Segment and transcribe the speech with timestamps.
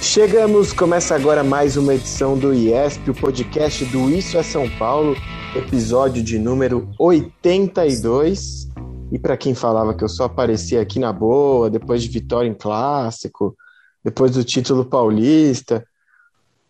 [0.00, 5.16] Chegamos, começa agora mais uma edição do IESP, o podcast do Isso é São Paulo,
[5.56, 8.67] episódio de número 82.
[9.10, 12.54] E para quem falava que eu só aparecia aqui na boa, depois de vitória em
[12.54, 13.56] clássico,
[14.04, 15.84] depois do título paulista,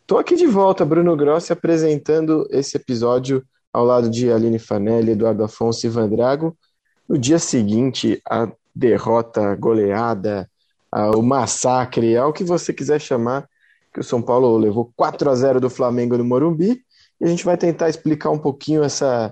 [0.06, 5.44] tô aqui de volta, Bruno Grossi, apresentando esse episódio ao lado de Aline Fanelli, Eduardo
[5.44, 6.56] Afonso e Ivan Drago.
[7.09, 10.48] No dia seguinte, a derrota goleada,
[11.16, 13.48] o massacre, ao que você quiser chamar,
[13.92, 16.83] que o São Paulo levou 4 a 0 do Flamengo no Morumbi,
[17.20, 19.28] e a gente vai tentar explicar um pouquinho essa,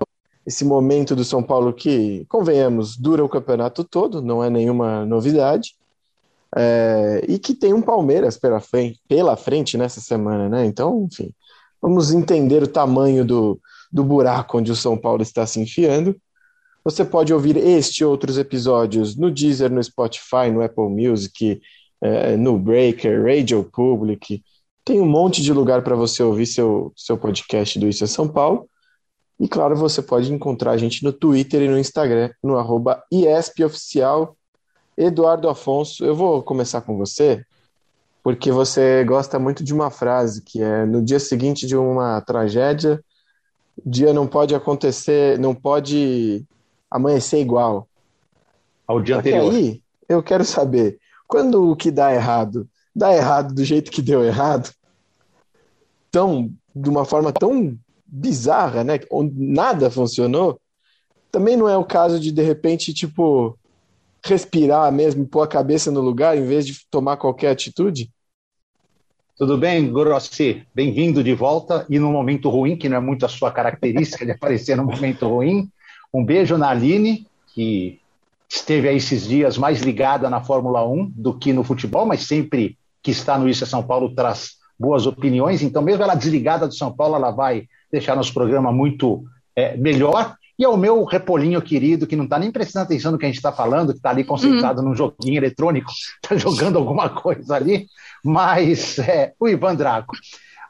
[0.47, 5.75] esse momento do São Paulo que, convenhamos, dura o campeonato todo, não é nenhuma novidade,
[6.55, 10.65] é, e que tem um Palmeiras pela frente, pela frente nessa semana, né?
[10.65, 11.33] Então, enfim,
[11.81, 13.59] vamos entender o tamanho do,
[13.91, 16.15] do buraco onde o São Paulo está se enfiando.
[16.81, 21.61] Você pode ouvir este e outros episódios no Deezer, no Spotify, no Apple Music,
[21.99, 24.41] é, no Breaker, Radio Public.
[24.85, 28.29] Tem um monte de lugar para você ouvir seu, seu podcast do Isso é São
[28.29, 28.69] Paulo.
[29.39, 34.35] E claro, você pode encontrar a gente no Twitter e no Instagram, no arroba IESPOficial.
[34.97, 37.45] Eduardo Afonso, eu vou começar com você,
[38.23, 42.99] porque você gosta muito de uma frase que é no dia seguinte de uma tragédia,
[43.77, 46.43] o dia não pode acontecer, não pode
[46.89, 47.87] amanhecer igual.
[48.87, 49.53] Ao dia Só que anterior.
[49.53, 50.97] aí, eu quero saber,
[51.27, 54.71] quando o que dá errado, dá errado do jeito que deu errado,
[56.09, 60.59] tão, de uma forma tão bizarra, né, onde nada funcionou,
[61.31, 63.57] também não é o caso de, de repente, tipo,
[64.23, 68.09] respirar mesmo, pôr a cabeça no lugar, em vez de tomar qualquer atitude?
[69.37, 70.65] Tudo bem, Grossi?
[70.73, 74.31] Bem-vindo de volta e num momento ruim, que não é muito a sua característica de
[74.31, 75.69] aparecer num momento ruim.
[76.11, 77.99] Um beijo na Aline, que
[78.49, 82.77] esteve aí esses dias mais ligada na Fórmula 1 do que no futebol, mas sempre
[83.03, 85.61] que está no Isso é São Paulo traz boas opiniões.
[85.61, 89.23] Então, mesmo ela desligada do São Paulo, ela vai deixar nosso programa muito
[89.55, 90.35] é, melhor.
[90.59, 93.37] E ao meu repolinho querido, que não está nem prestando atenção no que a gente
[93.37, 95.91] está falando, que está ali concentrado num joguinho eletrônico,
[96.23, 97.87] está jogando alguma coisa ali,
[98.23, 100.15] mas é, o Ivan Draco.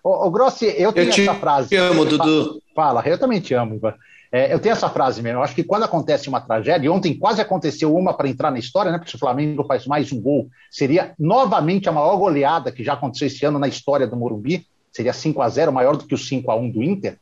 [0.03, 1.75] Ô, ô, Grossi, eu tenho Eu te essa frase.
[1.75, 2.61] amo, Dudu.
[2.75, 3.93] Fala, eu também te amo, Ivan.
[4.31, 5.39] É, eu tenho essa frase mesmo.
[5.39, 8.59] Eu acho que quando acontece uma tragédia, e ontem quase aconteceu uma para entrar na
[8.59, 8.97] história, né?
[8.97, 12.93] Porque se o Flamengo faz mais um gol, seria novamente a maior goleada que já
[12.93, 14.65] aconteceu esse ano na história do Morumbi.
[14.97, 17.19] Seria 5 a 0 maior do que o 5 a 1 do Inter.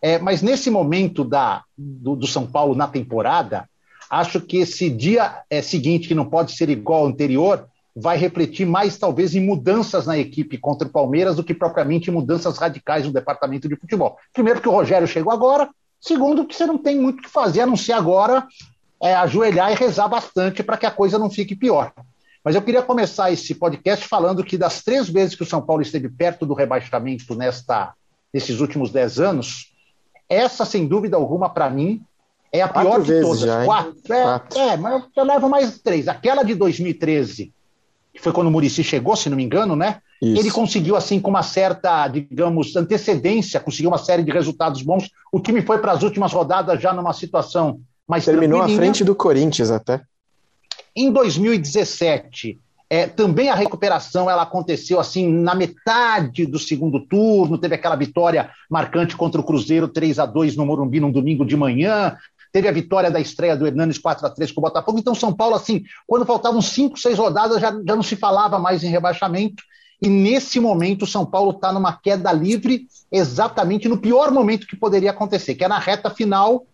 [0.00, 3.68] É, mas nesse momento da, do, do São Paulo na temporada,
[4.08, 8.64] acho que esse dia é, seguinte, que não pode ser igual ao anterior, vai refletir
[8.64, 13.04] mais talvez em mudanças na equipe contra o Palmeiras do que propriamente em mudanças radicais
[13.04, 14.16] no departamento de futebol.
[14.32, 15.68] Primeiro que o Rogério chegou agora,
[16.00, 18.46] segundo que você não tem muito o que fazer, a não ser agora
[19.02, 21.92] é, ajoelhar e rezar bastante para que a coisa não fique pior.
[22.48, 25.82] Mas eu queria começar esse podcast falando que das três vezes que o São Paulo
[25.82, 27.92] esteve perto do rebaixamento nesta,
[28.32, 29.74] nesses últimos dez anos,
[30.26, 32.00] essa, sem dúvida alguma, para mim,
[32.50, 33.40] é a Quatro pior de todas.
[33.40, 33.64] já?
[33.66, 34.14] Quatro.
[34.14, 34.58] É, Quatro.
[34.58, 36.08] é, mas eu levo mais três.
[36.08, 37.52] Aquela de 2013,
[38.14, 40.00] que foi quando o Murici chegou, se não me engano, né?
[40.22, 40.40] Isso.
[40.40, 45.10] Ele conseguiu, assim, com uma certa, digamos, antecedência, conseguiu uma série de resultados bons.
[45.30, 47.78] O time foi para as últimas rodadas já numa situação
[48.08, 50.00] mais Terminou à frente do Corinthians até.
[51.00, 52.58] Em 2017,
[52.90, 58.50] é, também a recuperação ela aconteceu assim na metade do segundo turno, teve aquela vitória
[58.68, 62.16] marcante contra o Cruzeiro 3 a 2 no Morumbi num domingo de manhã,
[62.52, 64.98] teve a vitória da estreia do Hernanes 4 a 3 com o Botafogo.
[64.98, 68.82] Então São Paulo assim, quando faltavam cinco, seis rodadas já, já não se falava mais
[68.82, 69.62] em rebaixamento.
[70.02, 75.12] E nesse momento São Paulo está numa queda livre, exatamente no pior momento que poderia
[75.12, 76.66] acontecer, que é na reta final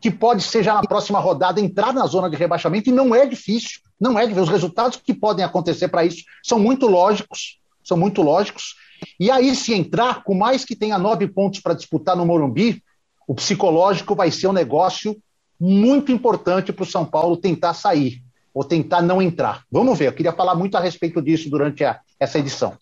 [0.00, 3.26] que pode ser já na próxima rodada entrar na zona de rebaixamento, e não é
[3.26, 3.80] difícil.
[4.00, 4.44] Não é difícil.
[4.44, 8.76] Os resultados que podem acontecer para isso são muito lógicos, são muito lógicos.
[9.18, 12.82] E aí, se entrar, com mais que tenha nove pontos para disputar no Morumbi,
[13.26, 15.16] o psicológico vai ser um negócio
[15.60, 18.22] muito importante para o São Paulo tentar sair
[18.54, 19.64] ou tentar não entrar.
[19.70, 22.76] Vamos ver, eu queria falar muito a respeito disso durante a, essa edição.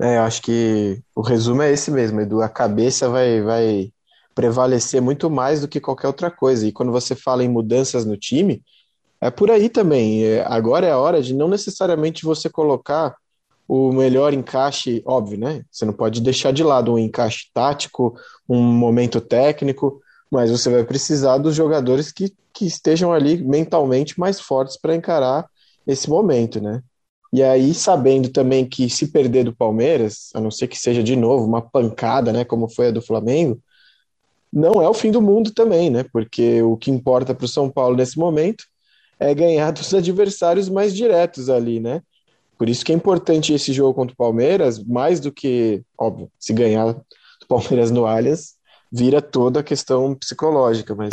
[0.00, 2.42] É, eu acho que o resumo é esse mesmo, Edu.
[2.42, 3.90] A cabeça vai, vai
[4.34, 6.66] prevalecer muito mais do que qualquer outra coisa.
[6.66, 8.62] E quando você fala em mudanças no time,
[9.20, 10.24] é por aí também.
[10.24, 13.14] É, agora é a hora de não necessariamente você colocar
[13.66, 15.64] o melhor encaixe, óbvio, né?
[15.70, 18.14] Você não pode deixar de lado um encaixe tático,
[18.48, 20.00] um momento técnico,
[20.30, 25.46] mas você vai precisar dos jogadores que, que estejam ali mentalmente mais fortes para encarar
[25.86, 26.82] esse momento, né?
[27.32, 31.16] E aí, sabendo também que se perder do Palmeiras, a não ser que seja de
[31.16, 33.58] novo uma pancada, né, como foi a do Flamengo,
[34.54, 36.04] não é o fim do mundo também, né?
[36.12, 38.64] Porque o que importa para o São Paulo nesse momento
[39.18, 42.00] é ganhar dos adversários mais diretos ali, né?
[42.56, 46.52] Por isso que é importante esse jogo contra o Palmeiras, mais do que, óbvio, se
[46.52, 48.54] ganhar do Palmeiras no Allianz,
[48.92, 51.10] vira toda a questão psicológica, mas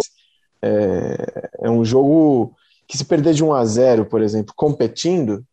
[0.62, 2.56] é, é um jogo
[2.88, 5.44] que se perder de 1 a 0, por exemplo, competindo,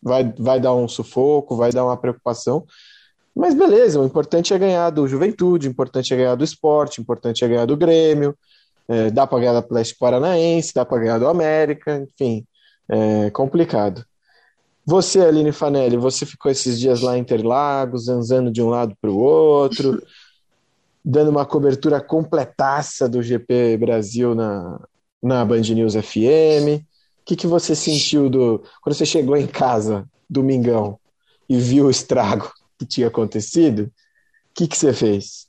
[0.00, 2.64] vai, vai dar um sufoco, vai dar uma preocupação,
[3.34, 7.02] mas beleza, o importante é ganhar do Juventude, o importante é ganhar do esporte, o
[7.02, 8.36] importante é ganhar do Grêmio,
[8.86, 12.46] é, dá para ganhar do Atlético Paranaense, dá para ganhar do América, enfim,
[12.88, 14.04] é complicado.
[14.86, 19.10] Você, Aline Fanelli, você ficou esses dias lá em Interlagos, zanzando de um lado para
[19.10, 20.00] o outro,
[21.04, 24.80] dando uma cobertura completaça do GP Brasil na,
[25.22, 26.80] na Band News FM.
[26.80, 30.98] O que, que você sentiu do quando você chegou em casa, domingão,
[31.48, 33.84] e viu o estrago que tinha acontecido?
[33.84, 35.48] O que, que você fez?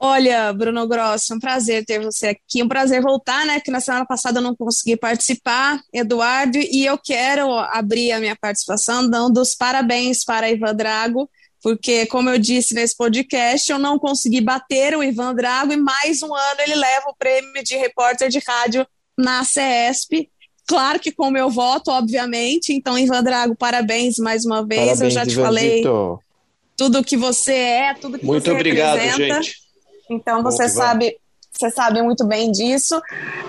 [0.00, 3.58] Olha, Bruno Grosso, um prazer ter você aqui, um prazer voltar, né?
[3.58, 8.36] Que na semana passada eu não consegui participar, Eduardo, e eu quero abrir a minha
[8.36, 11.28] participação dando os parabéns para Ivan Drago,
[11.60, 16.22] porque, como eu disse nesse podcast, eu não consegui bater o Ivan Drago e mais
[16.22, 18.86] um ano ele leva o prêmio de repórter de rádio
[19.18, 20.30] na CESP.
[20.68, 22.74] Claro que com o meu voto, obviamente.
[22.74, 24.80] Então, Ivan Drago, parabéns mais uma vez.
[24.80, 25.82] Parabéns, eu já te falei
[26.76, 29.42] tudo que você é, tudo que Muito você obrigado, representa.
[29.42, 29.56] gente.
[30.10, 31.18] Então você sabe,
[31.50, 33.00] você sabe muito bem disso.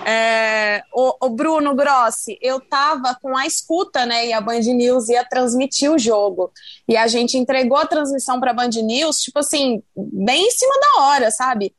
[0.04, 4.26] É, o, o, Bruno Grossi, eu estava com a escuta, né?
[4.26, 6.50] E a Band News ia transmitir o jogo.
[6.88, 10.74] E a gente entregou a transmissão para a Band News, tipo assim, bem em cima
[10.80, 11.72] da hora, sabe?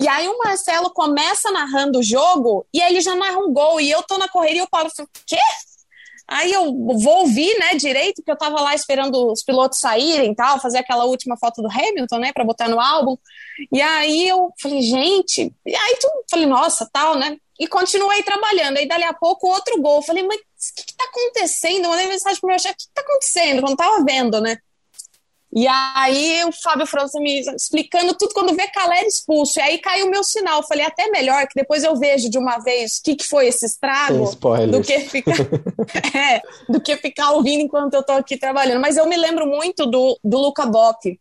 [0.00, 3.80] E aí o Marcelo começa narrando o jogo e aí ele já narra um gol.
[3.80, 4.90] E eu tô na correria e eu falo,
[5.26, 5.36] quê?
[6.30, 10.34] Aí eu vou ouvir, né, direito, porque eu tava lá esperando os pilotos saírem e
[10.36, 13.16] tal, fazer aquela última foto do Hamilton, né, para botar no álbum.
[13.72, 17.38] E aí eu falei, gente, e aí tu falei, nossa, tal, né?
[17.58, 18.76] E continuei trabalhando.
[18.76, 20.02] Aí dali a pouco outro gol.
[20.02, 21.84] Falei, mas o que, que tá acontecendo?
[21.84, 23.62] Eu mandei mensagem pro meu chefe, o que, que tá acontecendo?
[23.62, 24.58] Quando tava vendo, né?
[25.54, 29.58] E aí o Fábio França me explicando tudo quando vê Calera expulso.
[29.58, 30.60] E aí caiu o meu sinal.
[30.60, 33.46] Eu falei, até melhor que depois eu vejo de uma vez o que, que foi
[33.48, 34.30] esse estrago
[34.70, 35.36] do que, ficar,
[36.14, 38.80] é, do que ficar ouvindo enquanto eu tô aqui trabalhando.
[38.80, 41.18] Mas eu me lembro muito do, do Luca Bock,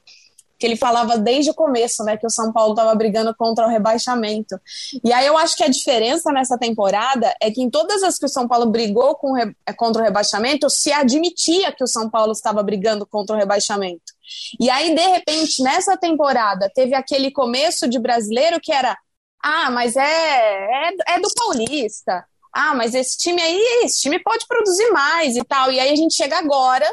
[0.58, 3.70] que ele falava desde o começo, né, que o São Paulo estava brigando contra o
[3.70, 4.60] rebaixamento.
[5.04, 8.26] E aí eu acho que a diferença nessa temporada é que em todas as que
[8.26, 9.34] o São Paulo brigou com,
[9.76, 14.18] contra o rebaixamento, se admitia que o São Paulo estava brigando contra o rebaixamento.
[14.60, 18.98] E aí, de repente, nessa temporada, teve aquele começo de brasileiro que era:
[19.44, 22.26] ah, mas é, é, é do Paulista.
[22.54, 25.72] Ah, mas esse time aí, esse time pode produzir mais e tal.
[25.72, 26.88] E aí a gente chega agora,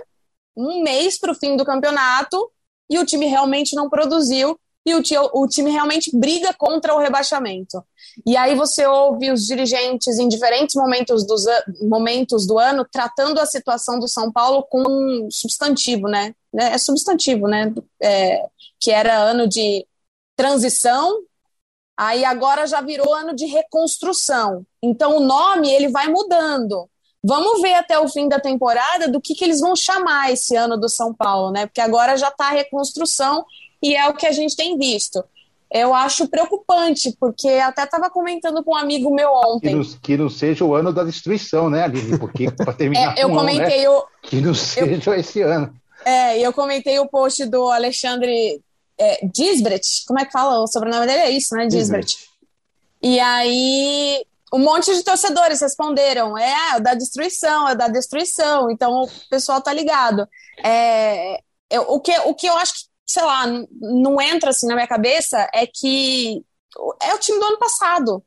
[0.56, 2.50] um mês para o fim do campeonato,
[2.88, 7.82] e o time realmente não produziu e o, o, time realmente briga contra o rebaixamento.
[8.26, 11.44] E aí você ouve os dirigentes em diferentes momentos, dos,
[11.82, 16.34] momentos do ano tratando a situação do São Paulo com um substantivo, né?
[16.54, 17.72] É substantivo, né?
[18.02, 18.46] É,
[18.78, 19.86] que era ano de
[20.36, 21.22] transição,
[21.96, 24.66] aí agora já virou ano de reconstrução.
[24.82, 26.88] Então o nome ele vai mudando.
[27.26, 30.76] Vamos ver até o fim da temporada do que, que eles vão chamar esse ano
[30.76, 31.64] do São Paulo, né?
[31.64, 33.46] Porque agora já está a reconstrução
[33.82, 35.24] e é o que a gente tem visto.
[35.70, 39.70] Eu acho preocupante, porque até estava comentando com um amigo meu ontem.
[39.70, 42.18] Que não, que não seja o ano da destruição, né, Aline?
[42.18, 43.16] Porque para terminar.
[43.16, 43.88] é, eu comentei né?
[43.88, 44.04] o.
[44.22, 45.74] Que não seja eu, esse ano.
[46.04, 48.60] É, eu comentei o post do Alexandre
[48.98, 50.04] é, Disbret.
[50.06, 50.62] Como é que fala?
[50.62, 51.66] O sobrenome dele é isso, né?
[51.66, 52.14] Disbret.
[53.02, 54.24] E aí
[54.54, 58.70] um monte de torcedores responderam: é, é da destruição, é da destruição.
[58.70, 60.28] Então o pessoal tá ligado.
[60.64, 63.46] É, eu, o, que, o que eu acho que, sei lá,
[63.80, 66.44] não entra assim na minha cabeça é que
[67.02, 68.24] é o time do ano passado,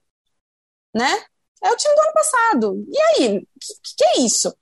[0.94, 1.24] né?
[1.64, 2.86] É o time do ano passado.
[2.90, 4.54] E aí, que, que é isso?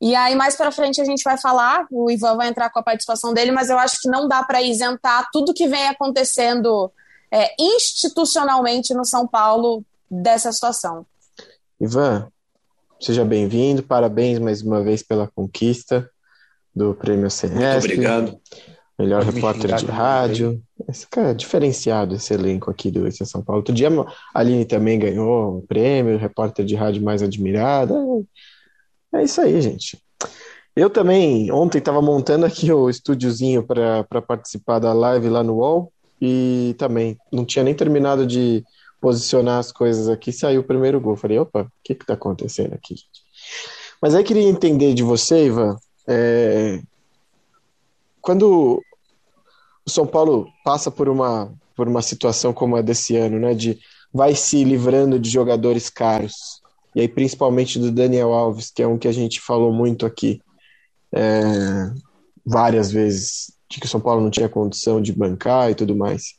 [0.00, 2.82] E aí, mais para frente, a gente vai falar, o Ivan vai entrar com a
[2.82, 6.92] participação dele, mas eu acho que não dá para isentar tudo que vem acontecendo
[7.32, 11.06] é, institucionalmente no São Paulo dessa situação.
[11.80, 12.28] Ivan,
[13.00, 16.10] seja bem-vindo, parabéns mais uma vez pela conquista
[16.74, 17.80] do Prêmio CNS.
[17.80, 18.40] Muito obrigado.
[18.98, 20.60] Melhor repórter de rádio.
[20.88, 23.60] Esse cara é diferenciado, esse elenco aqui do Esse São Paulo.
[23.60, 27.94] Outro dia a Aline também ganhou o prêmio, repórter de rádio mais admirada.
[29.14, 30.02] É isso aí, gente.
[30.74, 35.92] Eu também, ontem estava montando aqui o estúdiozinho para participar da live lá no UOL
[36.20, 38.64] e também não tinha nem terminado de
[39.00, 41.16] posicionar as coisas aqui, saiu o primeiro gol.
[41.16, 42.96] Falei, opa, o que está acontecendo aqui?
[44.00, 45.76] Mas aí queria entender de você, Ivan,
[46.06, 46.80] é...
[48.20, 48.82] quando
[49.86, 53.78] o São Paulo passa por uma, por uma situação como a desse ano, né, de
[54.12, 56.60] vai se livrando de jogadores caros,
[56.94, 60.40] e aí principalmente do Daniel Alves, que é um que a gente falou muito aqui
[61.14, 61.90] é,
[62.44, 66.37] várias vezes, de que o São Paulo não tinha condição de bancar e tudo mais.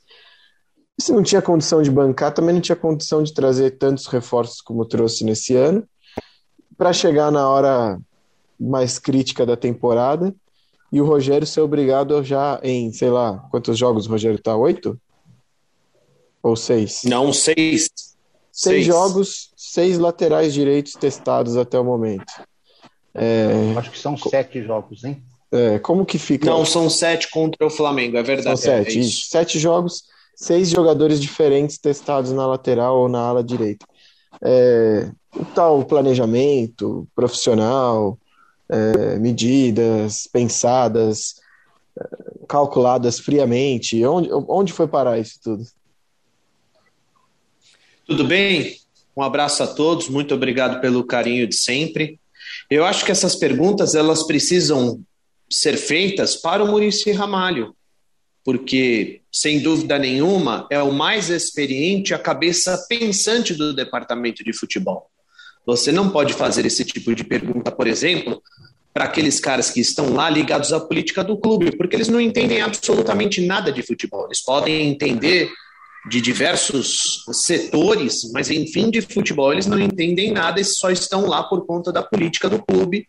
[0.99, 4.85] Se não tinha condição de bancar, também não tinha condição de trazer tantos reforços como
[4.85, 5.87] trouxe nesse ano,
[6.77, 7.99] para chegar na hora
[8.59, 10.35] mais crítica da temporada
[10.91, 14.55] e o Rogério ser obrigado já em, sei lá, quantos jogos o Rogério tá?
[14.55, 14.99] Oito?
[16.41, 17.01] Ou seis?
[17.03, 17.89] Não, seis.
[18.51, 18.85] Seis, seis.
[18.85, 22.33] jogos, seis laterais direitos testados até o momento.
[23.13, 23.73] É...
[23.77, 25.23] Acho que são sete jogos, hein?
[25.51, 26.45] É, como que fica?
[26.45, 28.59] Não, são sete contra o Flamengo, é verdade.
[28.59, 29.29] São sete, é, isso.
[29.29, 30.03] Sete jogos,
[30.39, 33.85] seis jogadores diferentes testados na lateral ou na ala direita.
[34.41, 38.17] É, o tal planejamento profissional,
[38.69, 41.35] é, medidas pensadas,
[41.99, 42.05] é,
[42.47, 44.03] calculadas friamente?
[44.05, 45.65] Onde, onde foi parar isso tudo?
[48.07, 48.77] Tudo bem?
[49.17, 52.17] Um abraço a todos, muito obrigado pelo carinho de sempre.
[52.69, 55.01] Eu acho que essas perguntas elas precisam
[55.49, 57.75] ser feitas para o Murici Ramalho,
[58.51, 65.07] porque, sem dúvida nenhuma, é o mais experiente, a cabeça pensante do departamento de futebol.
[65.67, 68.41] Você não pode fazer esse tipo de pergunta, por exemplo,
[68.91, 72.59] para aqueles caras que estão lá ligados à política do clube, porque eles não entendem
[72.59, 74.25] absolutamente nada de futebol.
[74.25, 75.47] Eles podem entender
[76.09, 81.43] de diversos setores, mas enfim, de futebol eles não entendem nada, eles só estão lá
[81.43, 83.07] por conta da política do clube.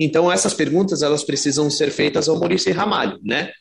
[0.00, 3.52] Então essas perguntas elas precisam ser feitas ao Maurício Ramalho, né?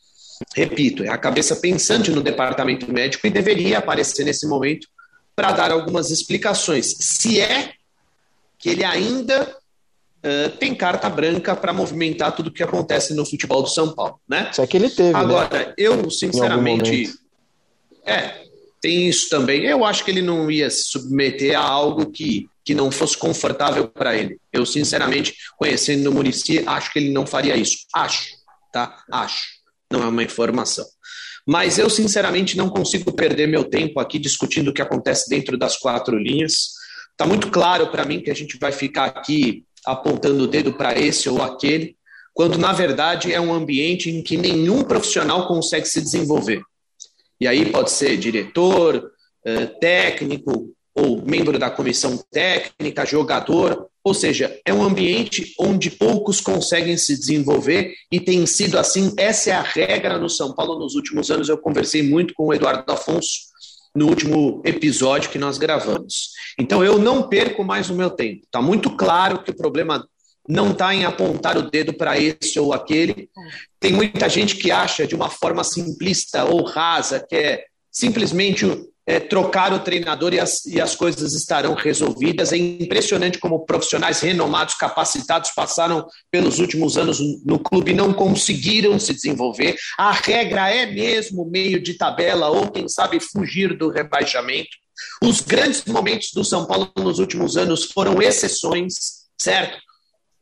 [0.55, 4.87] Repito, é a cabeça pensante no departamento médico e deveria aparecer nesse momento
[5.35, 7.73] para dar algumas explicações, se é
[8.59, 9.57] que ele ainda
[10.23, 14.19] uh, tem carta branca para movimentar tudo o que acontece no futebol do São Paulo,
[14.27, 14.51] né?
[14.53, 15.13] Só que ele teve.
[15.13, 15.19] Né?
[15.19, 15.73] Agora, né?
[15.77, 17.11] eu sinceramente,
[18.05, 18.41] é,
[18.81, 19.63] tem isso também.
[19.63, 23.87] Eu acho que ele não ia se submeter a algo que, que não fosse confortável
[23.87, 24.39] para ele.
[24.51, 27.77] Eu, sinceramente, conhecendo o Murici, acho que ele não faria isso.
[27.93, 28.25] Acho,
[28.71, 29.03] tá?
[29.11, 29.60] Acho.
[29.91, 30.85] Não é uma informação.
[31.45, 35.77] Mas eu, sinceramente, não consigo perder meu tempo aqui discutindo o que acontece dentro das
[35.77, 36.69] quatro linhas.
[37.11, 40.97] Está muito claro para mim que a gente vai ficar aqui apontando o dedo para
[40.97, 41.95] esse ou aquele,
[42.33, 46.61] quando na verdade é um ambiente em que nenhum profissional consegue se desenvolver.
[47.39, 49.11] E aí pode ser diretor,
[49.43, 56.41] eh, técnico ou membro da comissão técnica, jogador, ou seja, é um ambiente onde poucos
[56.41, 59.13] conseguem se desenvolver e tem sido assim.
[59.17, 61.49] Essa é a regra no São Paulo nos últimos anos.
[61.49, 63.51] Eu conversei muito com o Eduardo Afonso
[63.93, 66.29] no último episódio que nós gravamos.
[66.57, 68.43] Então eu não perco mais o meu tempo.
[68.43, 70.07] Está muito claro que o problema
[70.47, 73.29] não está em apontar o dedo para esse ou aquele.
[73.79, 78.65] Tem muita gente que acha de uma forma simplista ou rasa, que é simplesmente
[79.11, 82.53] é, trocar o treinador e as, e as coisas estarão resolvidas.
[82.53, 88.97] É impressionante como profissionais renomados, capacitados, passaram pelos últimos anos no clube e não conseguiram
[88.97, 89.75] se desenvolver.
[89.97, 94.69] A regra é mesmo meio de tabela ou, quem sabe, fugir do rebaixamento.
[95.21, 98.93] Os grandes momentos do São Paulo nos últimos anos foram exceções,
[99.37, 99.77] certo?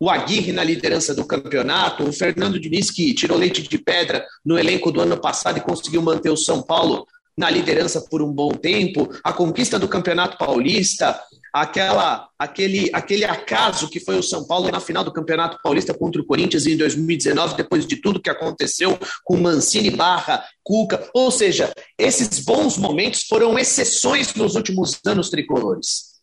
[0.02, 4.58] o Aguirre na liderança do campeonato, o Fernando Diniz que tirou leite de pedra no
[4.58, 7.06] elenco do ano passado e conseguiu manter o São Paulo
[7.40, 11.18] na liderança por um bom tempo, a conquista do Campeonato Paulista,
[11.54, 16.22] aquela, aquele, aquele acaso que foi o São Paulo na final do Campeonato Paulista contra
[16.22, 21.72] o Corinthians em 2019, depois de tudo que aconteceu com Mancini barra Cuca, ou seja,
[21.98, 26.20] esses bons momentos foram exceções nos últimos anos tricolores.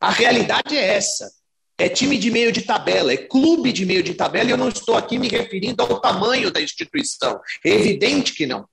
[0.00, 1.28] A realidade é essa
[1.76, 4.68] é time de meio de tabela, é clube de meio de tabela, e eu não
[4.68, 7.40] estou aqui me referindo ao tamanho da instituição.
[7.64, 8.64] É evidente que não.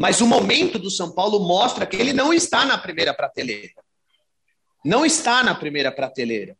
[0.00, 3.74] Mas o momento do São Paulo mostra que ele não está na primeira prateleira.
[4.82, 6.56] Não está na primeira prateleira.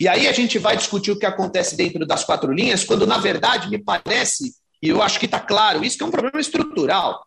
[0.00, 3.18] E aí a gente vai discutir o que acontece dentro das quatro linhas, quando na
[3.18, 7.22] verdade me parece, e eu acho que está claro, isso que é um problema estrutural.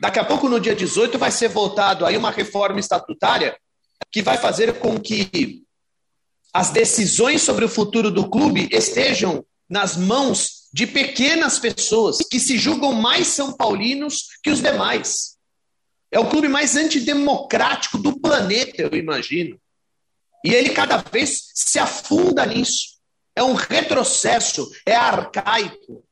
[0.00, 3.58] Daqui a pouco, no dia 18, vai ser votado aí uma reforma estatutária
[4.10, 5.64] que vai fazer com que
[6.54, 12.58] as decisões sobre o futuro do clube estejam nas mãos de pequenas pessoas que se
[12.58, 15.38] julgam mais são paulinos que os demais.
[16.10, 19.58] É o clube mais antidemocrático do planeta, eu imagino.
[20.44, 22.98] E ele cada vez se afunda nisso.
[23.34, 26.04] É um retrocesso, é arcaico.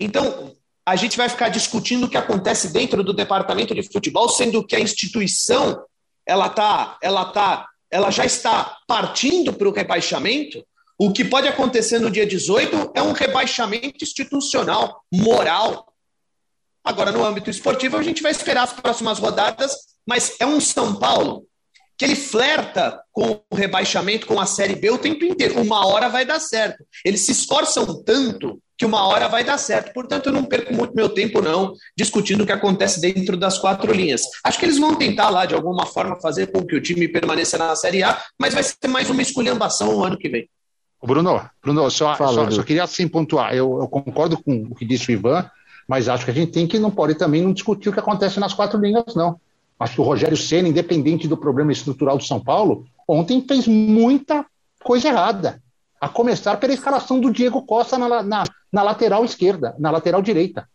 [0.00, 0.56] Então,
[0.86, 4.74] a gente vai ficar discutindo o que acontece dentro do departamento de futebol, sendo que
[4.74, 5.84] a instituição
[6.24, 10.66] ela tá, ela tá, ela já está partindo para o rebaixamento.
[11.00, 15.86] O que pode acontecer no dia 18 é um rebaixamento institucional, moral.
[16.82, 19.72] Agora, no âmbito esportivo, a gente vai esperar as próximas rodadas,
[20.04, 21.46] mas é um São Paulo
[21.96, 25.60] que ele flerta com o rebaixamento, com a Série B o tempo inteiro.
[25.60, 26.84] Uma hora vai dar certo.
[27.04, 29.92] Eles se esforçam tanto que uma hora vai dar certo.
[29.92, 33.92] Portanto, eu não perco muito meu tempo, não, discutindo o que acontece dentro das quatro
[33.92, 34.22] linhas.
[34.44, 37.58] Acho que eles vão tentar lá, de alguma forma, fazer com que o time permaneça
[37.58, 40.48] na Série A, mas vai ser mais uma esculhambação o ano que vem.
[41.02, 43.54] Bruno, Bruno, só, só, só queria assim pontuar.
[43.54, 45.48] Eu, eu, concordo com o que disse o Ivan,
[45.86, 48.40] mas acho que a gente tem que não pode também não discutir o que acontece
[48.40, 49.40] nas quatro linhas, não.
[49.78, 54.44] Acho que o Rogério Senna, independente do problema estrutural do São Paulo, ontem fez muita
[54.82, 55.62] coisa errada.
[56.00, 60.68] A começar pela escalação do Diego Costa na, na, na lateral esquerda, na lateral direita.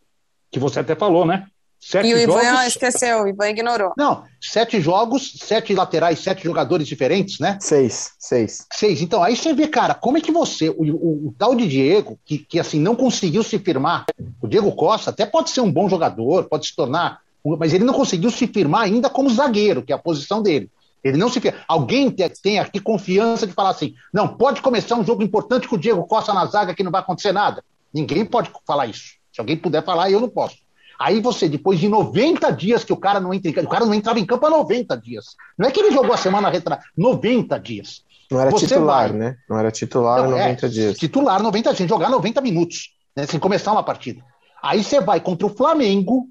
[0.49, 1.47] Que você até falou, né?
[1.85, 2.67] Sete e o Ivan jogos...
[2.67, 3.91] esqueceu, o Ivan ignorou.
[3.97, 7.57] Não, sete jogos, sete laterais, sete jogadores diferentes, né?
[7.59, 8.65] Seis, seis.
[8.71, 9.01] Seis.
[9.01, 12.17] Então, aí você vê, cara, como é que você, o, o, o, tal de Diego,
[12.25, 14.05] que, que assim não conseguiu se firmar,
[14.41, 17.21] o Diego Costa até pode ser um bom jogador, pode se tornar
[17.57, 20.71] mas ele não conseguiu se firmar ainda como zagueiro, que é a posição dele.
[21.03, 21.59] Ele não se firma.
[21.67, 25.79] Alguém tem aqui confiança de falar assim: não, pode começar um jogo importante com o
[25.79, 27.61] Diego Costa na zaga que não vai acontecer nada.
[27.93, 29.15] Ninguém pode falar isso.
[29.31, 30.55] Se alguém puder falar, eu não posso.
[30.99, 33.85] Aí você, depois de 90 dias que o cara não entra em campo, o cara
[33.85, 35.35] não entrava em campo há 90 dias.
[35.57, 38.03] Não é que ele jogou a semana retrasada, 90 dias.
[38.31, 39.17] Não era você titular, vai...
[39.17, 39.37] né?
[39.49, 40.97] Não era titular não, 90 é, dias.
[40.97, 44.23] Titular 90 dias, jogar 90 minutos, né, sem começar uma partida.
[44.61, 46.29] Aí você vai contra o Flamengo,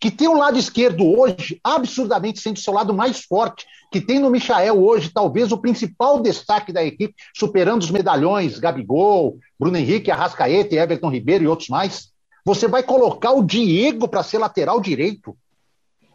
[0.00, 4.30] que tem um lado esquerdo hoje absurdamente sendo seu lado mais forte, que tem no
[4.30, 10.74] Michael hoje talvez o principal destaque da equipe, superando os medalhões Gabigol, Bruno Henrique, Arrascaeta,
[10.74, 12.10] Everton Ribeiro e outros mais.
[12.46, 15.36] Você vai colocar o Diego para ser lateral direito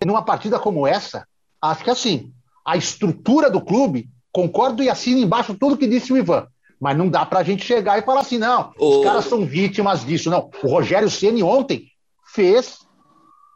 [0.05, 1.27] numa partida como essa?
[1.61, 2.31] Acho que assim,
[2.65, 6.47] a estrutura do clube, concordo e assino embaixo tudo que disse o Ivan.
[6.79, 10.05] Mas não dá para a gente chegar e falar assim, não, os caras são vítimas
[10.05, 10.29] disso.
[10.29, 11.87] Não, o Rogério Ceni ontem
[12.33, 12.77] fez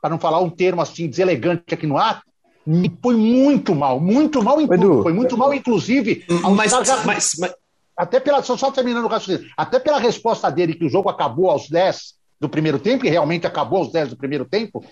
[0.02, 2.24] para não falar um termo assim deselegante aqui no ar,
[3.02, 5.02] foi muito mal, muito mal em tudo.
[5.02, 6.26] Foi muito mal, inclusive.
[6.56, 6.74] Mas,
[7.06, 7.54] mas, mas,
[7.98, 8.44] até pela.
[8.44, 9.50] Só, só terminando o raciocínio.
[9.56, 13.48] Até pela resposta dele que o jogo acabou aos 10 do primeiro tempo, e realmente
[13.48, 14.84] acabou aos 10 do primeiro tempo,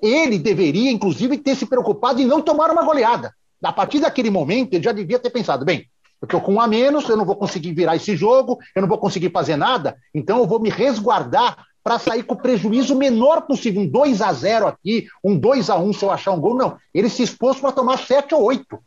[0.00, 3.34] ele deveria, inclusive, ter se preocupado em não tomar uma goleada.
[3.62, 5.86] A partir daquele momento, ele já devia ter pensado: bem,
[6.22, 8.88] eu estou com um a menos, eu não vou conseguir virar esse jogo, eu não
[8.88, 13.42] vou conseguir fazer nada, então eu vou me resguardar para sair com o prejuízo menor
[13.42, 13.82] possível.
[13.82, 16.54] Um 2 a 0 aqui, um 2 a 1 se eu achar um gol.
[16.54, 16.76] Não.
[16.94, 18.78] Ele se expôs para tomar 7 ou 8.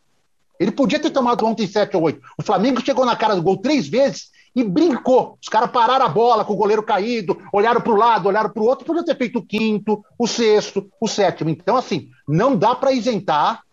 [0.59, 2.21] Ele podia ter tomado ontem 7 ou 8.
[2.37, 5.37] O Flamengo chegou na cara do gol três vezes e brincou.
[5.41, 8.61] Os caras pararam a bola com o goleiro caído, olharam para o lado, olharam para
[8.61, 11.49] o outro, podia ter feito o quinto, o sexto, o sétimo.
[11.49, 13.63] Então, assim, não dá para isentar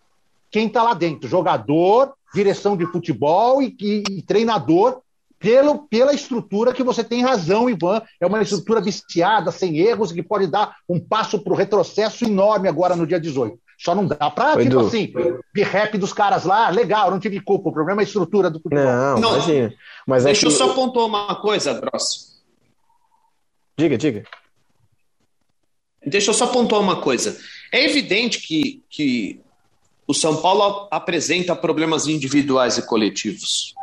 [0.49, 5.01] quem está lá dentro: jogador, direção de futebol e, e, e treinador
[5.41, 8.01] pelo, pela estrutura que você tem razão, Ivan.
[8.19, 12.69] É uma estrutura viciada, sem erros, que pode dar um passo para o retrocesso enorme
[12.69, 13.57] agora no dia 18.
[13.83, 14.79] Só não dá para, tipo Edu.
[14.81, 15.11] assim,
[15.55, 17.69] de rap dos caras lá, legal, não tive culpa.
[17.69, 18.85] O problema é a estrutura do futebol.
[18.85, 19.73] Não, não imagina.
[20.05, 20.45] Mas é Deixa é que...
[20.45, 22.39] eu só pontuar uma coisa, Bros.
[23.75, 24.23] Diga, diga.
[26.05, 27.35] Deixa eu só pontuar uma coisa.
[27.71, 29.41] É evidente que, que
[30.05, 33.73] o São Paulo apresenta problemas individuais e coletivos.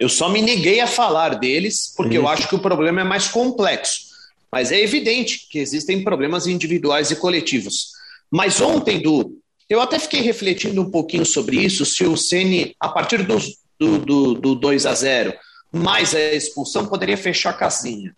[0.00, 2.24] Eu só me neguei a falar deles porque Isso.
[2.24, 4.08] eu acho que o problema é mais complexo.
[4.50, 7.97] Mas é evidente que existem problemas individuais e coletivos.
[8.30, 9.38] Mas ontem, Du,
[9.68, 13.38] eu até fiquei refletindo um pouquinho sobre isso, se o Ceni, a partir do,
[13.78, 15.34] do, do, do 2 a 0
[15.70, 18.16] mais a expulsão, poderia fechar a casinha.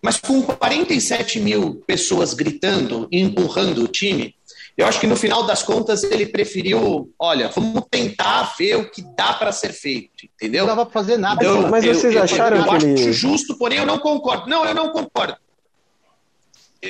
[0.00, 4.34] Mas com 47 mil pessoas gritando e empurrando o time,
[4.76, 9.02] eu acho que no final das contas ele preferiu, olha, vamos tentar ver o que
[9.16, 10.66] dá para ser feito, entendeu?
[10.66, 11.42] Não dava para fazer nada.
[11.42, 12.94] Então, mas vocês eu, acharam eu, eu que ele...
[12.94, 14.48] acho justo, porém eu não concordo.
[14.48, 15.36] Não, eu não concordo.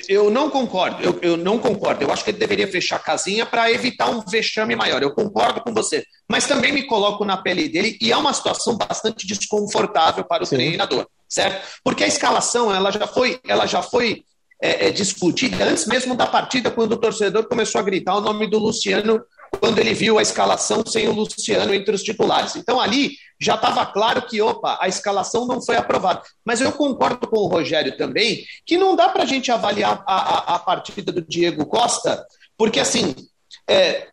[0.08, 2.02] Eu não concordo, eu, eu, não concordo.
[2.02, 5.02] Eu acho que ele deveria fechar a casinha para evitar um vexame maior.
[5.02, 8.76] Eu concordo com você, mas também me coloco na pele dele e é uma situação
[8.76, 10.56] bastante desconfortável para o Sim.
[10.56, 11.80] treinador, certo?
[11.82, 14.24] Porque a escalação ela já foi, ela já foi
[14.62, 18.46] é, é, discutida antes mesmo da partida, quando o torcedor começou a gritar o nome
[18.46, 19.20] do Luciano
[19.64, 22.54] quando ele viu a escalação sem o Luciano entre os titulares.
[22.54, 26.20] Então ali já estava claro que, opa, a escalação não foi aprovada.
[26.44, 30.16] Mas eu concordo com o Rogério também que não dá para a gente avaliar a,
[30.16, 32.26] a, a, partida do Diego Costa,
[32.58, 33.14] porque assim,
[33.66, 34.08] é,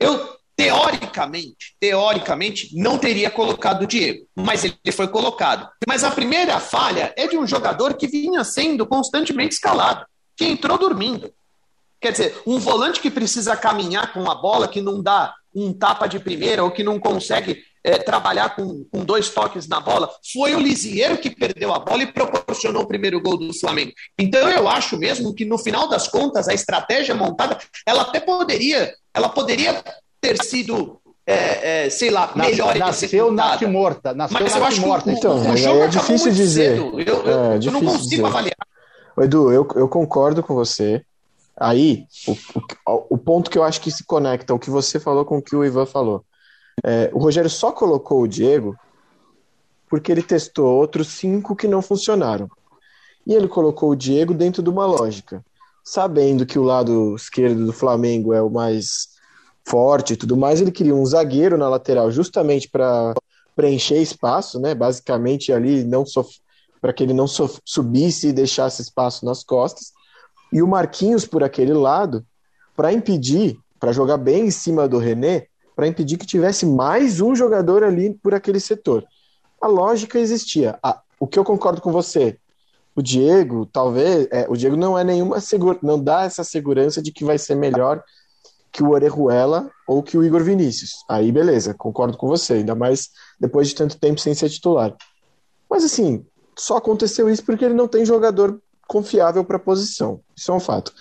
[0.00, 5.68] eu teoricamente, teoricamente, não teria colocado o Diego, mas ele foi colocado.
[5.86, 10.04] Mas a primeira falha é de um jogador que vinha sendo constantemente escalado,
[10.36, 11.32] que entrou dormindo.
[12.00, 16.06] Quer dizer, um volante que precisa caminhar com a bola, que não dá um tapa
[16.06, 20.54] de primeira ou que não consegue é, trabalhar com, com, dois toques na bola, foi
[20.54, 23.92] o Lisieiro que perdeu a bola e proporcionou o primeiro gol do Flamengo.
[24.18, 28.92] Então eu acho mesmo que no final das contas a estratégia montada, ela até poderia,
[29.14, 29.82] ela poderia
[30.20, 34.14] ter sido é, é, sei lá, melhor Nasceu nasce morta.
[34.14, 35.04] Nasceu Mas eu acho morta.
[35.04, 36.78] Que o, então, o jogo é difícil dizer.
[36.78, 38.24] Eu, eu, é, eu não consigo dizer.
[38.24, 38.56] avaliar.
[39.20, 41.02] Edu, eu, eu concordo com você.
[41.60, 45.38] Aí, o, o, ponto que eu acho que se conecta, o que você falou com
[45.38, 46.24] o que o Ivan falou.
[46.84, 48.76] É, o Rogério só colocou o Diego
[49.90, 52.48] porque ele testou outros cinco que não funcionaram.
[53.26, 55.44] E ele colocou o Diego dentro de uma lógica.
[55.82, 59.08] Sabendo que o lado esquerdo do Flamengo é o mais
[59.66, 63.14] forte e tudo mais, ele queria um zagueiro na lateral justamente para
[63.56, 64.74] preencher espaço, né?
[64.74, 66.04] Basicamente ali não
[66.80, 69.92] para que ele não subisse e deixasse espaço nas costas
[70.52, 72.24] e o Marquinhos por aquele lado
[72.76, 77.34] para impedir, para jogar bem em cima do René, para impedir que tivesse mais um
[77.34, 79.04] jogador ali por aquele setor.
[79.60, 80.78] A lógica existia.
[81.20, 82.38] O que eu concordo com você,
[82.94, 87.12] o Diego, talvez, é, o Diego não é nenhuma segura, não dá essa segurança de
[87.12, 88.02] que vai ser melhor
[88.72, 91.04] que o Orejuela ou que o Igor Vinícius.
[91.08, 94.96] Aí beleza, concordo com você, ainda mais depois de tanto tempo sem ser titular.
[95.70, 96.24] Mas assim,
[96.56, 100.20] só aconteceu isso porque ele não tem jogador confiável para a posição.
[100.34, 100.92] Isso é um fato.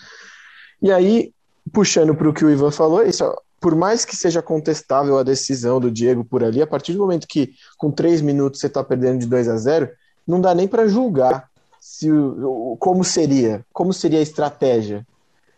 [0.79, 1.33] E aí,
[1.73, 3.23] puxando para o que o Ivan falou, isso,
[3.59, 7.27] por mais que seja contestável a decisão do Diego por ali, a partir do momento
[7.27, 9.89] que com três minutos você está perdendo de 2 a 0,
[10.27, 12.09] não dá nem para julgar se
[12.79, 15.07] como seria, como seria a estratégia.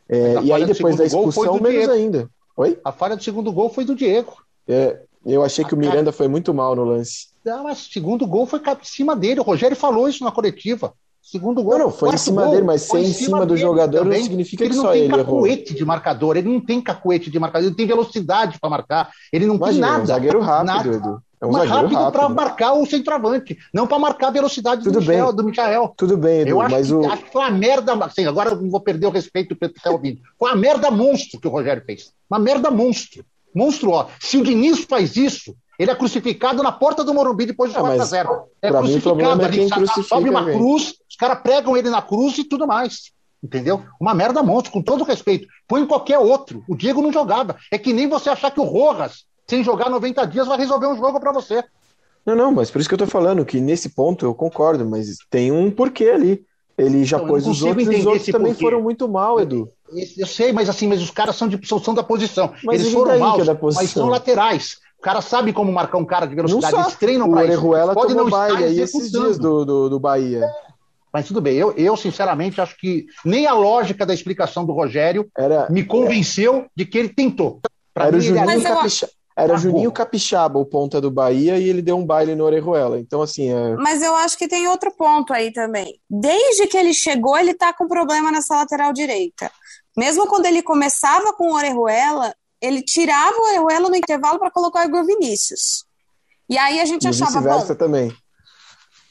[0.07, 1.91] É, a e aí depois da expulsão, menos Diego.
[1.91, 2.29] ainda.
[2.55, 2.79] Oi?
[2.85, 4.37] A falha do segundo gol foi do Diego.
[4.67, 7.29] É, eu achei que o Miranda foi muito mal no lance.
[7.43, 9.39] Não, mas o segundo gol foi em cima dele.
[9.39, 10.93] O Rogério falou isso na coletiva.
[11.21, 11.77] Segundo gol.
[11.77, 14.25] Não, não foi em cima gol, dele, mas ser em cima, do jogador também, não
[14.25, 15.45] significa que, ele só ele errou.
[15.45, 17.88] Ele não tem cacuete de marcador, ele não tem cacuete de marcador, ele não tem
[17.88, 19.99] velocidade para marcar, ele não Imagina, tem nada.
[19.99, 20.89] É um zagueiro rápido, nada.
[20.89, 21.23] Edu.
[21.41, 24.99] É um mas rápido, para marcar o centroavante, não para marcar a velocidade Tudo do,
[24.99, 25.36] Michel, bem.
[25.36, 25.93] do Michael.
[25.95, 27.12] Tudo bem, Edu, eu acho mas que, o...
[27.12, 27.93] acho que foi uma merda.
[27.93, 30.19] Assim, agora eu vou perder o respeito do que está ouvindo.
[30.38, 32.12] Foi uma merda monstro que o Rogério fez.
[32.29, 33.23] Uma merda monstro.
[33.55, 34.08] Monstro, ó.
[34.19, 37.84] Se o Diniz faz isso, ele é crucificado na porta do Morumbi depois do ah,
[37.84, 38.43] 4x0.
[38.62, 39.15] É crucificado.
[39.15, 43.12] Mim, é quem sobe uma cruz, caras pregam ele na cruz e tudo mais.
[43.43, 43.84] Entendeu?
[43.99, 45.47] Uma merda monstro, com todo respeito.
[45.67, 46.63] Põe qualquer outro.
[46.67, 47.55] O Diego não jogava.
[47.71, 50.97] É que nem você achar que o Rojas, sem jogar 90 dias, vai resolver um
[50.97, 51.63] jogo para você.
[52.25, 55.17] Não, não, mas por isso que eu tô falando que nesse ponto eu concordo, mas
[55.29, 56.45] tem um porquê ali.
[56.77, 58.63] Ele já então, pôs os outros e os outros também porquê.
[58.63, 59.69] foram muito mal, Edu.
[60.17, 62.53] Eu sei, mas assim, mas os caras são de são da posição.
[62.63, 64.77] Mas Eles foram mal, é mas são laterais.
[64.97, 67.36] O cara sabe como marcar um cara de velocidade, eles treinam isso.
[67.36, 70.45] O Orejuela Pode não baile aí esses dias do, do, do Bahia.
[71.12, 75.30] Mas tudo bem, eu, eu sinceramente acho que nem a lógica da explicação do Rogério
[75.38, 75.67] Era...
[75.69, 77.60] me convenceu de que ele tentou.
[77.93, 78.63] Pra Era mim, o Juninho.
[78.63, 79.10] Capixa...
[79.39, 83.00] Era Juninho Capixaba, o ponta do Bahia, e ele deu um baile no Orejuela.
[83.00, 83.50] Então, assim.
[83.50, 83.76] É...
[83.78, 86.00] Mas eu acho que tem outro ponto aí também.
[86.10, 89.50] Desde que ele chegou, ele tá com problema nessa lateral direita.
[89.98, 94.86] Mesmo quando ele começava com o Orejuela, ele tirava o Orejuela no intervalo para colocar
[94.86, 95.86] o Igor Vinícius.
[96.50, 97.76] E aí a gente e achava bom.
[97.76, 98.12] também.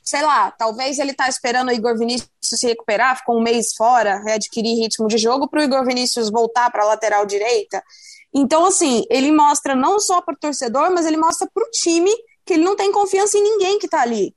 [0.09, 4.23] Sei lá, talvez ele tá esperando o Igor Vinícius se recuperar, ficou um mês fora,
[4.25, 7.85] readquirir ritmo de jogo para o Igor Vinícius voltar para a lateral direita.
[8.33, 12.11] Então, assim, ele mostra não só para o torcedor, mas ele mostra para o time
[12.47, 14.35] que ele não tem confiança em ninguém que está ali.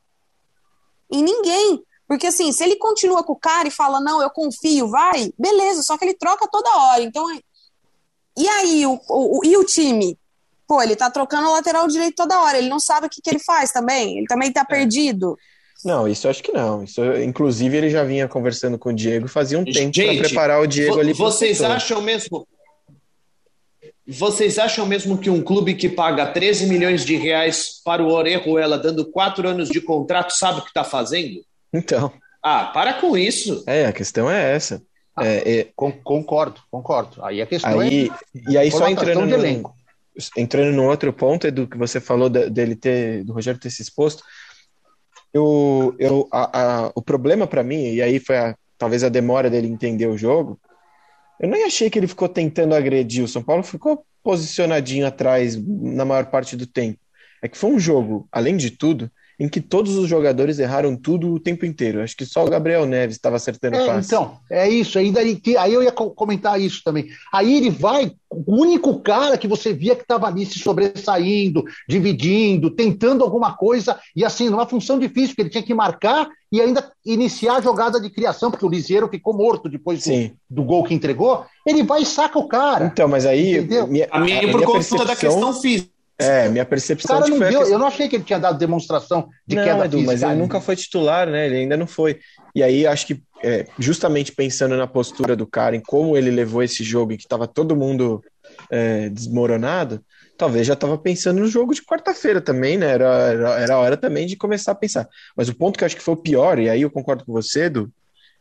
[1.09, 1.81] Em ninguém.
[2.05, 5.83] Porque, assim, se ele continua com o cara e fala, não, eu confio, vai, beleza,
[5.83, 7.01] só que ele troca toda hora.
[7.01, 7.25] Então,
[8.37, 10.19] e aí, o, o, e o time?
[10.67, 13.29] Pô, ele tá trocando o lateral direito toda hora, ele não sabe o que, que
[13.29, 14.65] ele faz também, ele também tá é.
[14.65, 15.37] perdido.
[15.83, 16.83] Não, isso eu acho que não.
[16.83, 20.67] Isso, inclusive, ele já vinha conversando com o Diego fazia um tempo para preparar o
[20.67, 21.13] Diego ali.
[21.13, 22.47] Vocês acham mesmo?
[24.07, 28.77] Vocês acham mesmo que um clube que paga 13 milhões de reais para o Orejuela,
[28.77, 31.41] dando quatro anos de contrato, sabe o que está fazendo?
[31.73, 32.11] Então.
[32.43, 33.63] Ah, para com isso.
[33.67, 34.81] É, a questão é essa.
[35.19, 37.23] É, é, concordo, concordo.
[37.23, 38.51] Aí a questão aí, é.
[38.51, 39.73] E aí, só entrando no,
[40.35, 44.23] entrando no outro ponto, Edu, que você falou dele ter, do Rogério ter se exposto.
[45.33, 49.49] Eu, eu, a, a, o problema para mim, e aí foi a, talvez a demora
[49.49, 50.59] dele entender o jogo,
[51.39, 53.23] eu nem achei que ele ficou tentando agredir.
[53.23, 56.99] O São Paulo ficou posicionadinho atrás na maior parte do tempo.
[57.41, 59.09] É que foi um jogo, além de tudo,
[59.41, 62.03] em que todos os jogadores erraram tudo o tempo inteiro.
[62.03, 64.09] Acho que só o Gabriel Neves estava acertando é, passe.
[64.09, 64.99] Então, é isso.
[64.99, 67.07] Aí, daí, aí eu ia comentar isso também.
[67.33, 72.69] Aí ele vai, o único cara que você via que estava ali se sobressaindo, dividindo,
[72.69, 76.91] tentando alguma coisa, e assim, numa função difícil, que ele tinha que marcar e ainda
[77.03, 80.93] iniciar a jogada de criação, porque o Liseiro ficou morto depois do, do, gol que
[80.93, 81.45] entregou.
[81.65, 82.85] Ele vai e saca o cara.
[82.85, 83.59] Então, mas aí.
[83.61, 85.05] Minha, a minha, a por conta percepção...
[85.07, 86.00] da questão física.
[86.23, 87.67] É, minha percepção cara não deu, questão...
[87.67, 90.11] Eu não achei que ele tinha dado demonstração de não, queda Edu, física.
[90.11, 91.45] Mas ele nunca foi titular, né?
[91.47, 92.19] Ele ainda não foi.
[92.55, 96.61] E aí, acho que é, justamente pensando na postura do cara, em como ele levou
[96.61, 98.23] esse jogo, em que estava todo mundo
[98.69, 100.03] é, desmoronado,
[100.37, 102.91] talvez já estava pensando no jogo de quarta-feira também, né?
[102.91, 105.07] Era, era, era hora também de começar a pensar.
[105.35, 107.31] Mas o ponto que eu acho que foi o pior, e aí eu concordo com
[107.31, 107.91] você, Edu,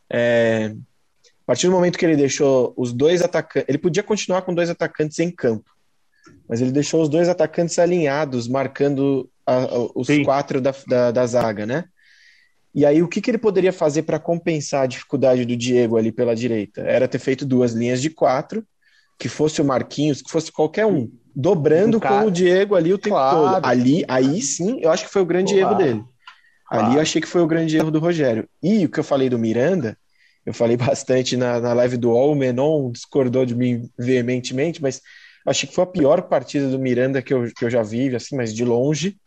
[0.09, 4.53] é, a partir do momento que ele deixou os dois atacantes, ele podia continuar com
[4.53, 5.69] dois atacantes em campo
[6.51, 10.21] mas ele deixou os dois atacantes alinhados, marcando a, a, os Sim.
[10.25, 11.85] quatro da, da, da, zaga, né?
[12.75, 16.11] E aí, o que, que ele poderia fazer para compensar a dificuldade do Diego ali
[16.11, 16.81] pela direita?
[16.81, 18.65] Era ter feito duas linhas de quatro,
[19.17, 23.15] que fosse o Marquinhos, que fosse qualquer um, dobrando com o Diego ali o tempo
[23.15, 23.37] claro.
[23.37, 23.65] todo.
[23.65, 25.69] Ali, aí sim, eu acho que foi o grande claro.
[25.69, 26.03] erro dele.
[26.69, 26.93] Ali claro.
[26.95, 28.45] eu achei que foi o grande erro do Rogério.
[28.61, 29.97] E o que eu falei do Miranda,
[30.45, 35.01] eu falei bastante na, na live do All, o Menon discordou de mim veementemente, mas
[35.45, 38.35] Achei que foi a pior partida do Miranda que eu, que eu já vi, assim,
[38.35, 39.17] mas de longe.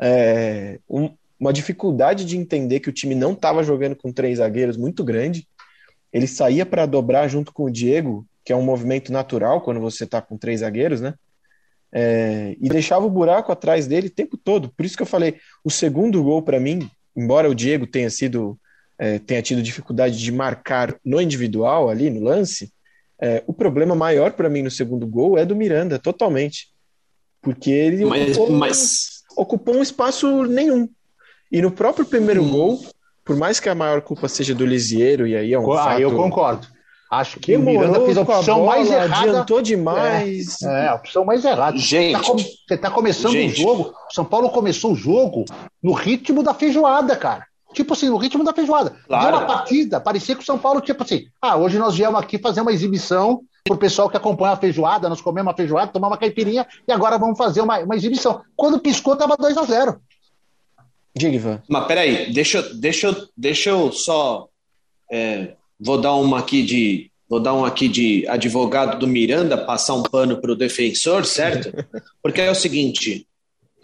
[0.00, 4.76] É, um, uma dificuldade de entender que o time não estava jogando com três zagueiros
[4.76, 5.46] muito grande.
[6.12, 10.04] Ele saía para dobrar junto com o Diego, que é um movimento natural quando você
[10.04, 11.14] está com três zagueiros, né?
[11.92, 14.68] É, e deixava o buraco atrás dele o tempo todo.
[14.76, 18.58] Por isso que eu falei, o segundo gol para mim, embora o Diego tenha sido
[18.98, 22.72] é, tenha tido dificuldade de marcar no individual ali no lance,
[23.24, 26.68] é, o problema maior para mim no segundo gol é do Miranda, totalmente.
[27.40, 29.22] Porque ele mas, ocupou, mas...
[29.34, 30.86] ocupou um espaço nenhum.
[31.50, 32.50] E no próprio primeiro hum.
[32.50, 32.86] gol,
[33.24, 36.00] por mais que a maior culpa seja do Lisieiro, e aí é um ah, fato...
[36.02, 36.66] eu concordo.
[37.10, 39.30] Acho que Demorou o Miranda fez a opção a bola, mais errada.
[39.30, 40.62] Adiantou demais.
[40.62, 41.78] É, é, a opção mais errada.
[41.78, 43.54] Gente, você está tá começando gente.
[43.54, 43.94] o jogo.
[44.10, 45.46] São Paulo começou o jogo
[45.82, 48.96] no ritmo da feijoada, cara tipo assim, no ritmo da feijoada.
[49.06, 49.26] Claro.
[49.26, 52.38] Deu uma partida, parecia que o São Paulo, tipo assim, ah, hoje nós viemos aqui
[52.38, 56.20] fazer uma exibição pro pessoal que acompanha a feijoada, nós comemos uma feijoada, tomamos uma
[56.20, 58.42] caipirinha e agora vamos fazer uma, uma exibição.
[58.54, 60.00] Quando piscou, tava 2 a 0
[61.16, 64.48] Diga, Mas peraí, deixa, deixa, deixa eu só.
[65.10, 67.10] É, vou dar uma aqui de.
[67.28, 71.72] Vou dar um aqui de advogado do Miranda, passar um pano para o defensor, certo?
[72.20, 73.26] Porque é o seguinte: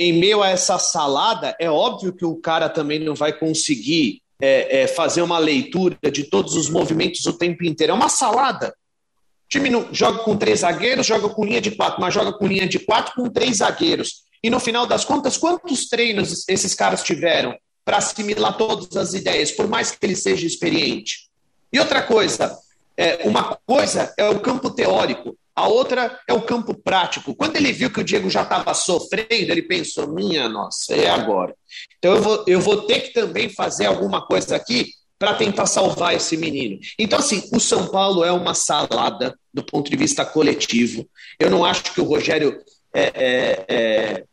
[0.00, 4.80] em meio a essa salada, é óbvio que o cara também não vai conseguir é,
[4.80, 7.92] é, fazer uma leitura de todos os movimentos o tempo inteiro.
[7.92, 8.68] É uma salada.
[8.68, 12.46] O time não, joga com três zagueiros, joga com linha de quatro, mas joga com
[12.46, 14.22] linha de quatro com três zagueiros.
[14.42, 19.52] E no final das contas, quantos treinos esses caras tiveram para assimilar todas as ideias,
[19.52, 21.28] por mais que ele seja experiente?
[21.70, 22.58] E outra coisa,
[22.96, 27.34] é, uma coisa é o campo teórico, a outra é o campo prático.
[27.34, 31.54] Quando ele viu que o Diego já estava sofrendo, ele pensou: minha nossa, é agora.
[31.98, 36.14] Então eu vou, eu vou ter que também fazer alguma coisa aqui para tentar salvar
[36.14, 36.78] esse menino.
[36.98, 41.06] Então, assim, o São Paulo é uma salada do ponto de vista coletivo.
[41.38, 42.58] Eu não acho que o Rogério
[42.94, 44.24] é, é, é,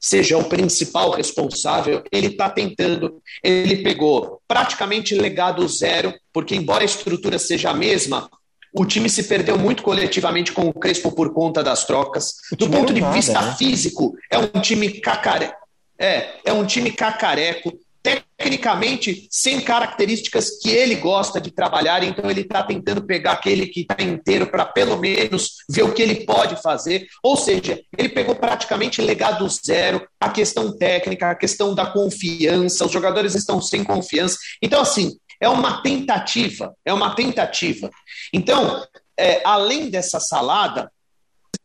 [0.00, 2.02] seja o principal responsável.
[2.10, 3.22] Ele está tentando.
[3.42, 8.28] Ele pegou praticamente legado zero, porque, embora a estrutura seja a mesma,
[8.72, 12.34] o time se perdeu muito coletivamente com o Crespo por conta das trocas.
[12.58, 13.54] Do ponto de nada, vista né?
[13.56, 15.60] físico, é um time cacareco.
[15.98, 22.40] É, é um time cacareco, tecnicamente sem características que ele gosta de trabalhar, então ele
[22.40, 26.60] está tentando pegar aquele que está inteiro para pelo menos ver o que ele pode
[26.60, 27.06] fazer.
[27.22, 32.92] Ou seja, ele pegou praticamente legado zero, a questão técnica, a questão da confiança, os
[32.92, 34.36] jogadores estão sem confiança.
[34.60, 37.90] Então, assim, é uma tentativa, é uma tentativa.
[38.32, 38.86] Então,
[39.18, 40.90] é, além dessa salada,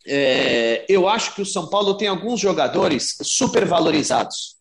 [0.04, 4.56] é, eu acho que o São Paulo tem alguns jogadores supervalorizados,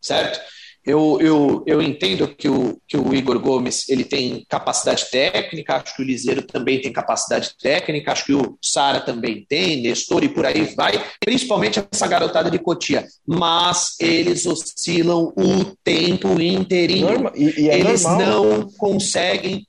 [0.00, 0.40] certo?
[0.84, 5.94] Eu, eu, eu entendo que o, que o Igor Gomes ele tem capacidade técnica, acho
[5.94, 10.28] que o Liseiro também tem capacidade técnica, acho que o Sara também tem, Nestor e
[10.28, 13.06] por aí vai, principalmente essa garotada de Cotia.
[13.24, 17.06] Mas eles oscilam o tempo inteirinho.
[17.06, 18.44] Norma, e, e é eles normal.
[18.44, 19.66] não conseguem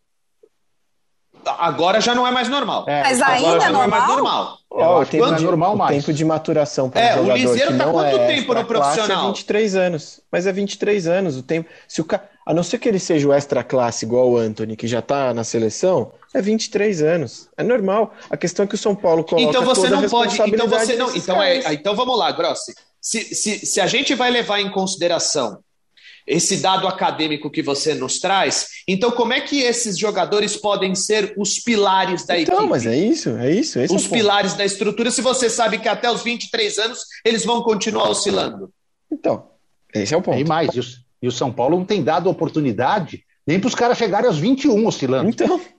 [1.46, 2.86] Agora já não é mais normal.
[2.88, 3.74] É, mas ainda é normal?
[3.74, 4.58] não é mais normal.
[4.70, 5.96] Oh, o tempo, de, normal mais.
[5.96, 9.24] tempo de maturação para é, um jogador o Liseiro tá quanto é tempo no profissional?
[9.24, 10.22] É 23 anos.
[10.32, 11.70] Mas é 23 anos o tempo.
[11.88, 12.24] Se o ca...
[12.46, 15.34] A não ser que ele seja o extra classe igual o Anthony, que já está
[15.34, 17.50] na seleção, é 23 anos.
[17.56, 18.14] É normal.
[18.30, 20.42] A questão é que o São Paulo coloca Então você não pode.
[20.42, 21.16] Então você não.
[21.16, 22.74] Então, é, então vamos lá, Grossi.
[23.00, 25.60] Se, se, se a gente vai levar em consideração
[26.26, 28.68] esse dado acadêmico que você nos traz.
[28.88, 32.70] Então, como é que esses jogadores podem ser os pilares da então, equipe?
[32.70, 33.80] mas é isso, é isso.
[33.80, 37.62] É os pilares da estrutura, se você sabe que até os 23 anos eles vão
[37.62, 38.72] continuar oscilando.
[39.12, 39.48] Então,
[39.94, 40.40] esse é o ponto.
[40.40, 40.70] E mais,
[41.22, 44.86] e o São Paulo não tem dado oportunidade nem para os caras chegarem aos 21
[44.86, 45.30] oscilando.
[45.30, 45.60] Então.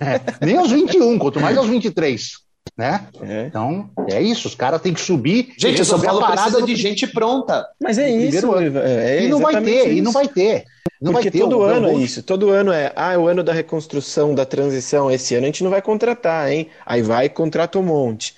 [0.00, 2.41] É, nem aos 21, quanto mais aos 23
[2.76, 3.06] né?
[3.22, 3.46] É.
[3.46, 5.52] Então, é isso, os caras têm que subir.
[5.58, 7.68] Gente, o São Paulo precisa de gente pronta.
[7.80, 8.54] Mas é isso.
[8.78, 9.88] É, e não vai ter, isso.
[9.88, 10.64] e não vai ter.
[11.00, 13.42] Não Porque vai ter, todo ano é isso, todo ano é, ah, é o ano
[13.42, 16.68] da reconstrução, da transição, esse ano a gente não vai contratar, hein?
[16.86, 18.36] Aí vai e contrata um monte.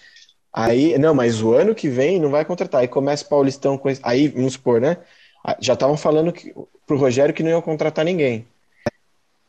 [0.50, 2.80] Aí, não, mas o ano que vem não vai contratar.
[2.80, 4.98] Aí começa o Paulistão com esse, aí, vamos supor, né?
[5.44, 6.54] Ah, já estavam falando que,
[6.86, 8.46] pro Rogério que não iam contratar ninguém.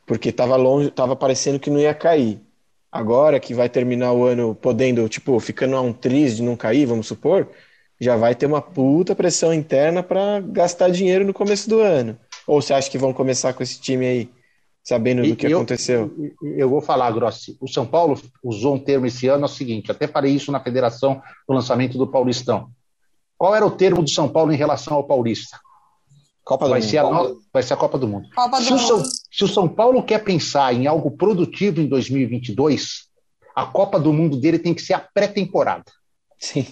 [0.06, 2.40] Porque tava longe, tava parecendo que não ia cair
[2.96, 6.86] agora que vai terminar o ano podendo, tipo, ficando a um triz de não cair,
[6.86, 7.48] vamos supor,
[8.00, 12.18] já vai ter uma puta pressão interna para gastar dinheiro no começo do ano.
[12.46, 14.30] Ou você acha que vão começar com esse time aí,
[14.84, 16.12] sabendo e, do que eu, aconteceu?
[16.42, 17.56] Eu vou falar, Grossi.
[17.60, 20.60] O São Paulo usou um termo esse ano, é o seguinte, até falei isso na
[20.60, 22.68] federação no lançamento do Paulistão.
[23.38, 25.58] Qual era o termo do São Paulo em relação ao Paulista?
[26.46, 27.04] Copa vai, ser a,
[27.52, 28.28] vai ser a Copa do Mundo.
[28.32, 31.88] Copa se, do o São, se, o São, Paulo quer pensar em algo produtivo em
[31.88, 33.08] 2022,
[33.52, 35.86] a Copa do Mundo dele tem que ser a pré-temporada.
[36.38, 36.64] Sim.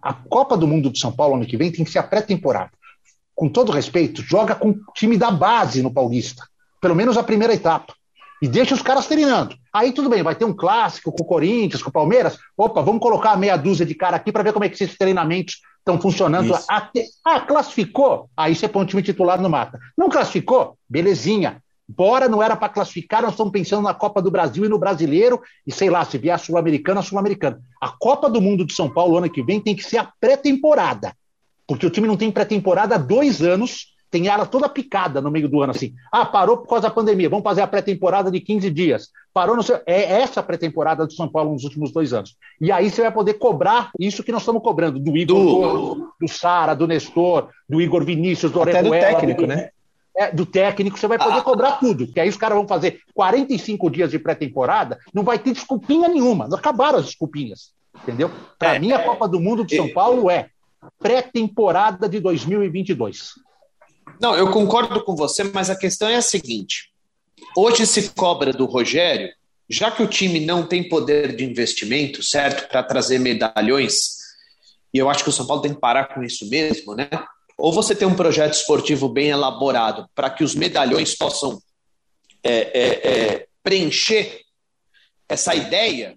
[0.00, 2.70] A Copa do Mundo de São Paulo ano que vem tem que ser a pré-temporada.
[3.34, 6.44] Com todo respeito, joga com o time da base no Paulista.
[6.80, 7.92] Pelo menos a primeira etapa.
[8.40, 9.56] E deixa os caras treinando.
[9.72, 12.38] Aí tudo bem, vai ter um clássico com o Corinthians, com o Palmeiras.
[12.56, 15.56] Opa, vamos colocar meia dúzia de cara aqui para ver como é que esses treinamentos
[15.80, 16.56] estão funcionando.
[16.68, 17.06] Até...
[17.24, 18.30] Ah, classificou?
[18.36, 19.78] Aí você põe o time titular no mata.
[19.96, 20.76] Não classificou?
[20.88, 21.62] Belezinha.
[21.88, 25.42] Bora, não era para classificar, nós estamos pensando na Copa do Brasil e no Brasileiro,
[25.66, 27.60] e sei lá, se vier a Sul-Americana, a Sul-Americana.
[27.80, 31.12] A Copa do Mundo de São Paulo, ano que vem, tem que ser a pré-temporada.
[31.66, 35.48] Porque o time não tem pré-temporada há dois anos tem ela toda picada no meio
[35.48, 35.94] do ano, assim.
[36.10, 39.08] Ah, parou por causa da pandemia, vamos fazer a pré-temporada de 15 dias.
[39.32, 39.80] Parou no seu.
[39.86, 42.36] É essa a pré-temporada do São Paulo nos últimos dois anos.
[42.60, 46.12] E aí você vai poder cobrar isso que nós estamos cobrando, do Igor, do, do,
[46.20, 49.70] do Sara, do Nestor, do Igor Vinícius, do Até do técnico, do, né?
[50.16, 52.06] É, do técnico, você vai poder ah, cobrar tudo.
[52.06, 56.48] Porque aí os caras vão fazer 45 dias de pré-temporada, não vai ter desculpinha nenhuma.
[56.52, 57.72] Acabaram as desculpinhas.
[58.02, 58.30] Entendeu?
[58.58, 60.48] Para é, mim, a Copa do Mundo de São Paulo é
[60.98, 63.34] pré-temporada de 2022.
[64.20, 66.92] Não, eu concordo com você, mas a questão é a seguinte:
[67.56, 69.32] hoje se cobra do Rogério,
[69.68, 74.18] já que o time não tem poder de investimento, certo, para trazer medalhões,
[74.92, 77.08] e eu acho que o São Paulo tem que parar com isso mesmo, né?
[77.56, 81.60] Ou você tem um projeto esportivo bem elaborado para que os medalhões possam
[82.42, 84.40] é, é, é, preencher
[85.28, 86.16] essa ideia,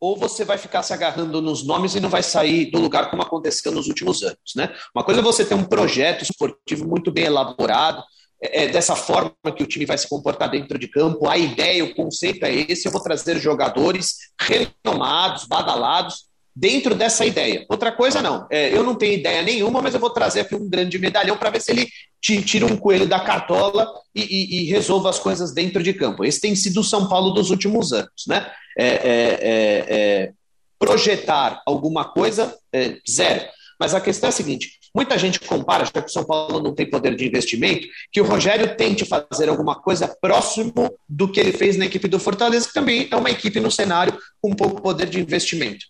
[0.00, 3.22] ou você vai ficar se agarrando nos nomes e não vai sair do lugar como
[3.22, 4.54] aconteceu nos últimos anos.
[4.56, 4.74] Né?
[4.94, 8.02] Uma coisa é você ter um projeto esportivo muito bem elaborado,
[8.42, 11.84] é, é, dessa forma que o time vai se comportar dentro de campo, a ideia,
[11.84, 17.64] o conceito é esse, eu vou trazer jogadores renomados, badalados, dentro dessa ideia.
[17.68, 20.68] Outra coisa não, é, eu não tenho ideia nenhuma, mas eu vou trazer aqui um
[20.68, 21.88] grande medalhão para ver se ele
[22.20, 26.24] tira um coelho da cartola e, e, e, resolva as coisas dentro de campo.
[26.24, 28.50] Esse tem sido o São Paulo dos últimos anos, né?
[28.78, 30.32] É, é, é, é
[30.78, 33.46] projetar alguma coisa, é, zero.
[33.78, 36.74] Mas a questão é a seguinte: muita gente compara, já que o São Paulo não
[36.74, 41.52] tem poder de investimento, que o Rogério tente fazer alguma coisa próximo do que ele
[41.52, 45.08] fez na equipe do Fortaleza, que também é uma equipe no cenário com pouco poder
[45.08, 45.86] de investimento.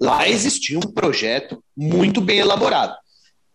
[0.00, 2.96] Lá existia um projeto muito bem elaborado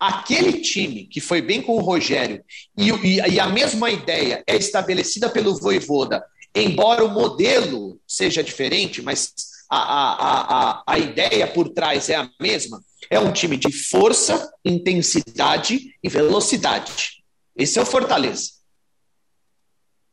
[0.01, 2.43] aquele time que foi bem com o Rogério
[2.75, 6.25] e, e, e, a mesma ideia é estabelecida pelo Voivoda,
[6.55, 9.31] embora o modelo seja diferente, mas
[9.69, 14.51] a, a, a, a ideia por trás é a mesma, é um time de força,
[14.65, 17.23] intensidade e velocidade.
[17.55, 18.49] Esse é o Fortaleza.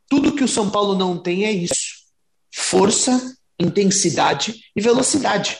[0.06, 2.04] Tudo que o São Paulo não tem é isso:
[2.54, 5.56] força, intensidade e velocidade.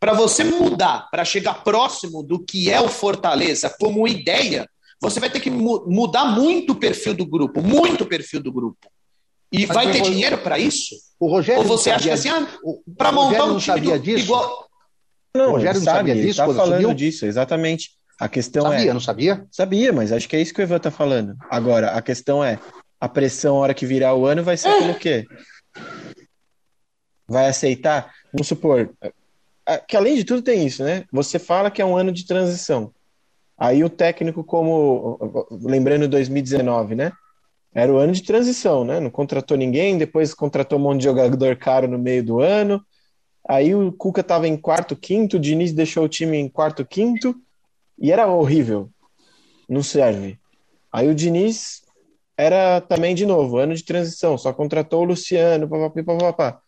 [0.00, 4.68] Para você mudar, para chegar próximo do que é o Fortaleza como ideia,
[5.00, 8.52] você vai ter que mu mudar muito o perfil do grupo, muito o perfil do
[8.52, 8.90] grupo.
[9.52, 10.94] E Mas vai ter dinheiro para isso?
[11.18, 12.46] O Rogério Ou você acha que assim, ah,
[12.96, 14.24] para montar um time do, disso?
[14.24, 14.68] igual.
[15.34, 16.30] Não, o Rogério não sabe, sabia disso.
[16.30, 16.94] Está falando assumiu?
[16.94, 17.90] disso, exatamente.
[18.20, 18.78] A questão sabia, é.
[18.78, 19.46] Sabia, não sabia?
[19.50, 21.36] Sabia, mas acho que é isso que o Ivan está falando.
[21.48, 22.58] Agora, a questão é:
[23.00, 24.78] a pressão, a hora que virar o ano, vai ser é.
[24.80, 25.24] pelo quê?
[27.28, 28.12] vai aceitar?
[28.32, 28.90] Vamos supor,
[29.76, 31.04] que além de tudo tem isso, né?
[31.12, 32.92] Você fala que é um ano de transição.
[33.56, 35.18] Aí o técnico, como
[35.62, 37.12] lembrando 2019, né?
[37.74, 39.00] Era o ano de transição, né?
[39.00, 42.80] Não contratou ninguém, depois contratou um monte de jogador caro no meio do ano.
[43.48, 47.34] Aí o Cuca estava em quarto, quinto, o Diniz deixou o time em quarto, quinto,
[47.98, 48.90] e era horrível.
[49.68, 50.38] Não serve.
[50.92, 51.82] Aí o Diniz
[52.36, 56.60] era também de novo, ano de transição, só contratou o Luciano, papapá, papapá.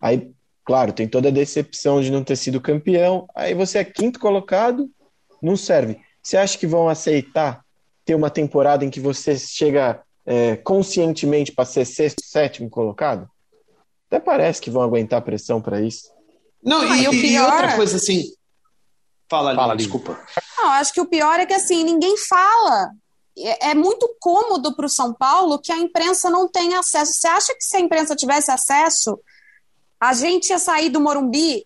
[0.00, 0.32] Aí
[0.64, 3.26] Claro, tem toda a decepção de não ter sido campeão.
[3.34, 4.88] Aí você é quinto colocado,
[5.42, 6.00] não serve.
[6.22, 7.64] Você acha que vão aceitar
[8.04, 13.28] ter uma temporada em que você chega é, conscientemente para ser sexto, sétimo colocado?
[14.06, 16.12] Até parece que vão aguentar pressão para isso.
[16.62, 17.48] Não, e, e, pior...
[17.48, 18.24] e, outra coisa assim.
[19.28, 20.20] Fala, fala desculpa.
[20.58, 22.90] Não, acho que o pior é que assim, ninguém fala.
[23.36, 27.14] É, é muito cômodo para o São Paulo que a imprensa não tem acesso.
[27.14, 29.18] Você acha que se a imprensa tivesse acesso,
[30.02, 31.64] a gente ia sair do Morumbi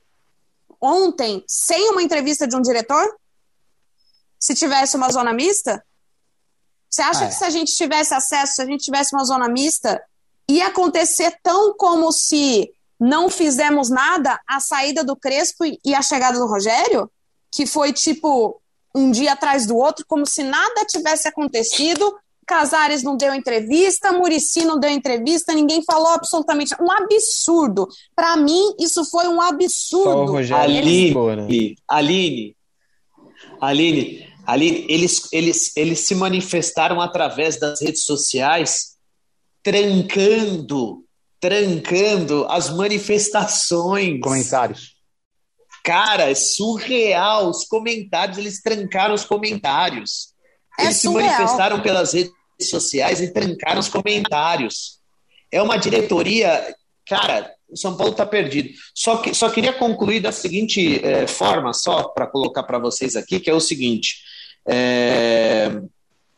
[0.79, 3.17] ontem sem uma entrevista de um diretor?
[4.39, 5.83] Se tivesse uma zona mista?
[6.91, 7.29] Você acha ah, é.
[7.29, 10.05] que se a gente tivesse acesso, se a gente tivesse uma zona mista,
[10.47, 12.71] ia acontecer tão como se
[13.01, 17.11] não fizemos nada a saída do Crespo e a chegada do Rogério?
[17.51, 18.61] Que foi tipo
[18.95, 22.15] um dia atrás do outro, como se nada tivesse acontecido,
[22.47, 27.89] Casares não deu entrevista, Murici não deu entrevista, ninguém falou absolutamente um absurdo.
[28.15, 30.37] Para mim, isso foi um absurdo.
[30.55, 31.13] Aline,
[31.89, 32.57] Aline,
[33.61, 38.97] Aline, Aline, eles, eles, eles se manifestaram através das redes sociais,
[39.61, 41.05] trancando,
[41.41, 44.21] trancando as manifestações.
[44.21, 44.95] Comentários.
[45.83, 47.51] Cara, é surreal.
[47.51, 50.36] Os comentários, eles trancaram os comentários.
[50.79, 51.31] É eles surreal.
[51.31, 54.99] se manifestaram pelas redes sociais e trancaram os comentários.
[55.51, 56.75] É uma diretoria,
[57.09, 58.71] cara, o São Paulo está perdido.
[58.95, 63.41] Só, que, só queria concluir da seguinte é, forma, só para colocar para vocês aqui,
[63.41, 64.17] que é o seguinte.
[64.67, 65.81] É...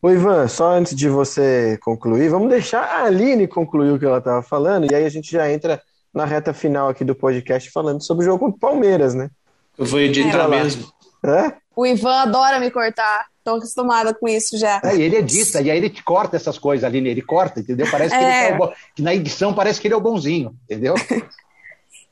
[0.00, 4.18] Ô Ivan, só antes de você concluir, vamos deixar a Aline concluir o que ela
[4.18, 5.82] estava falando, e aí a gente já entra
[6.14, 9.28] na reta final aqui do podcast falando sobre o jogo contra o Palmeiras, né?
[9.76, 10.88] Eu vou editar é, mesmo.
[11.24, 11.54] É?
[11.74, 13.26] O Ivan adora me cortar.
[13.44, 14.80] Tô acostumada com isso já.
[14.84, 17.86] É, e ele edita, e aí ele te corta essas coisas ali, ele corta, entendeu?
[17.90, 18.50] Parece que, é.
[18.50, 20.94] ele tá, que na edição parece que ele é o bonzinho, entendeu?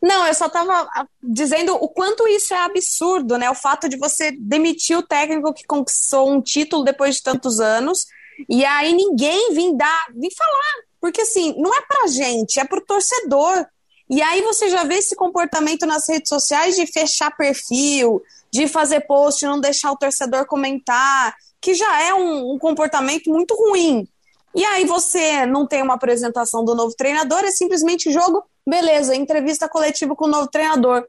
[0.03, 0.89] Não, eu só estava
[1.23, 3.51] dizendo o quanto isso é absurdo, né?
[3.51, 8.07] O fato de você demitir o técnico que conquistou um título depois de tantos anos
[8.49, 12.85] e aí ninguém vir dar, vir falar, porque assim, não é pra gente, é pro
[12.85, 13.67] torcedor.
[14.09, 18.23] E aí você já vê esse comportamento nas redes sociais de fechar perfil,
[18.57, 23.55] de fazer post, não deixar o torcedor comentar, que já é um, um comportamento muito
[23.55, 24.09] ruim.
[24.55, 29.69] E aí você não tem uma apresentação do novo treinador, é simplesmente jogo, beleza, entrevista
[29.69, 31.07] coletiva com o novo treinador.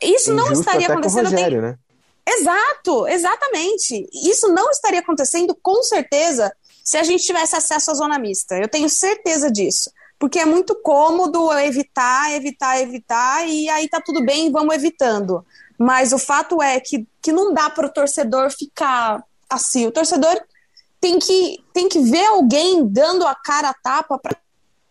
[0.00, 1.24] Isso Injusto não estaria acontecendo.
[1.24, 1.70] Rogério, tem...
[1.70, 1.78] né?
[2.24, 4.08] Exato, exatamente.
[4.12, 6.52] Isso não estaria acontecendo com certeza
[6.84, 8.56] se a gente tivesse acesso à zona mista.
[8.56, 14.24] Eu tenho certeza disso porque é muito cômodo evitar, evitar, evitar, e aí tá tudo
[14.24, 15.46] bem, vamos evitando.
[15.78, 19.86] Mas o fato é que, que não dá para o torcedor ficar assim.
[19.86, 20.40] O torcedor
[21.00, 24.36] tem que, tem que ver alguém dando a cara a tapa para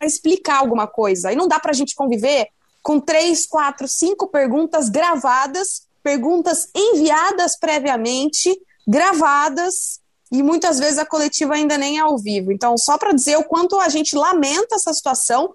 [0.01, 1.31] explicar alguma coisa.
[1.31, 2.47] E não dá para a gente conviver
[2.81, 8.57] com três, quatro, cinco perguntas gravadas, perguntas enviadas previamente,
[8.87, 9.99] gravadas,
[10.31, 12.51] e muitas vezes a coletiva ainda nem é ao vivo.
[12.51, 15.53] Então, só para dizer o quanto a gente lamenta essa situação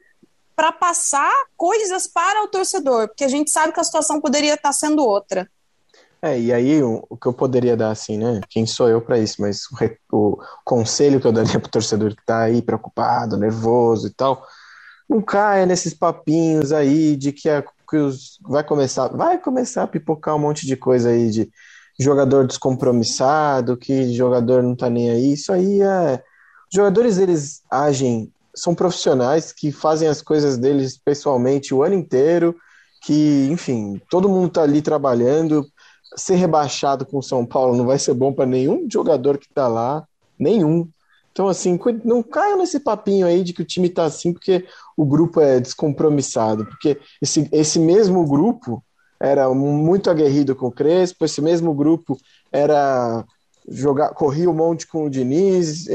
[0.55, 4.73] para passar coisas para o torcedor, porque a gente sabe que a situação poderia estar
[4.73, 5.49] sendo outra.
[6.25, 8.41] É, e aí o, o que eu poderia dar assim, né?
[8.49, 9.43] Quem sou eu para isso?
[9.43, 9.63] Mas
[10.13, 14.11] o, o, conselho que eu daria para o torcedor que está aí preocupado, nervoso e
[14.11, 14.47] tal,
[15.09, 19.89] não caia nesses papinhos aí de que, a, que os, vai começar, vai começar a
[19.89, 21.51] pipocar um monte de coisa aí de
[21.99, 25.33] jogador descompromissado, que jogador não tá nem aí.
[25.33, 26.23] Isso aí é.
[26.73, 32.55] Jogadores eles agem, são profissionais que fazem as coisas deles pessoalmente o ano inteiro,
[33.03, 35.67] que, enfim, todo mundo tá ali trabalhando.
[36.17, 39.67] Ser rebaixado com o São Paulo não vai ser bom para nenhum jogador que tá
[39.67, 40.07] lá,
[40.39, 40.89] nenhum.
[41.33, 45.05] Então, assim, não caia nesse papinho aí de que o time tá assim porque o
[45.05, 48.85] grupo é descompromissado, porque esse, esse mesmo grupo
[49.19, 52.19] era muito aguerrido com o Crespo, esse mesmo grupo
[52.51, 53.25] era
[53.67, 55.87] jogar, corria um monte com o Diniz.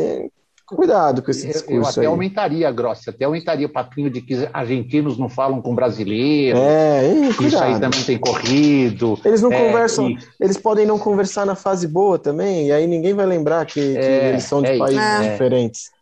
[0.71, 1.71] É, cuidado com esse discurso.
[1.71, 2.05] Eu, eu até aí.
[2.07, 6.59] aumentaria, Grossi, até aumentaria o papinho de que argentinos não falam com brasileiros.
[6.59, 9.19] É, e, isso aí também tem corrido.
[9.23, 10.17] Eles não é, conversam, e...
[10.39, 13.97] eles podem não conversar na fase boa também, e aí ninguém vai lembrar que, que
[13.97, 15.97] é, eles são de é países diferentes.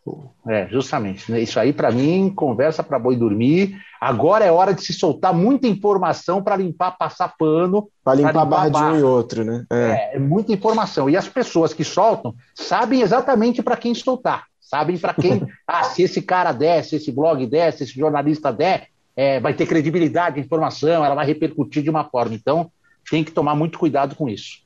[0.48, 1.30] É, justamente.
[1.30, 1.40] Né?
[1.40, 3.76] Isso aí, para mim, conversa para boi dormir.
[4.00, 7.88] Agora é hora de se soltar muita informação para limpar, passar pano.
[8.04, 9.64] Para limpar, limpar a barra de um e outro, né?
[9.70, 9.76] É.
[9.76, 10.10] é.
[10.14, 11.10] é muita informação.
[11.10, 14.44] E as pessoas que soltam sabem exatamente para quem soltar.
[14.66, 15.46] Sabem para quem.
[15.66, 19.54] ah, se esse cara der, se esse blog der, se esse jornalista der, é, vai
[19.54, 22.34] ter credibilidade, informação, ela vai repercutir de uma forma.
[22.34, 22.70] Então,
[23.08, 24.58] tem que tomar muito cuidado com isso.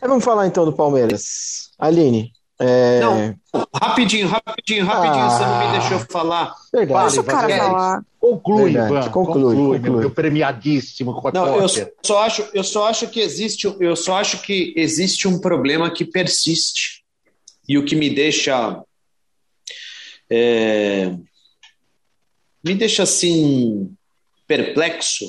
[0.00, 1.70] vamos falar então do Palmeiras.
[1.78, 3.00] Aline, é...
[3.00, 3.36] Não,
[3.74, 6.54] rapidinho, rapidinho, rapidinho, ah, você não me deixou falar.
[6.72, 8.02] Verdade, Deixa o cara falar.
[8.20, 10.00] Conclui, verdade, Ivan, conclui, conclui, conclui.
[10.00, 11.68] Meu, premiadíssimo Não, eu
[12.02, 16.04] só acho, eu só acho que existe, eu só acho que existe um problema que
[16.04, 17.04] persiste
[17.68, 18.82] e o que me deixa
[20.30, 21.14] é,
[22.64, 23.90] me deixa assim
[24.46, 25.26] perplexo.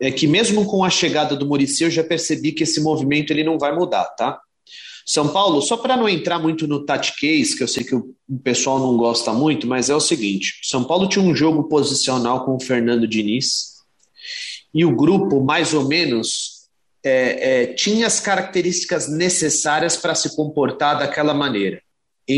[0.00, 3.44] É que mesmo com a chegada do Murici eu já percebi que esse movimento ele
[3.44, 4.40] não vai mudar, tá?
[5.04, 8.14] São Paulo, só para não entrar muito no tatiquês, que eu sei que o
[8.44, 12.54] pessoal não gosta muito, mas é o seguinte: São Paulo tinha um jogo posicional com
[12.54, 13.70] o Fernando Diniz.
[14.72, 16.68] E o grupo, mais ou menos,
[17.02, 21.82] é, é, tinha as características necessárias para se comportar daquela maneira,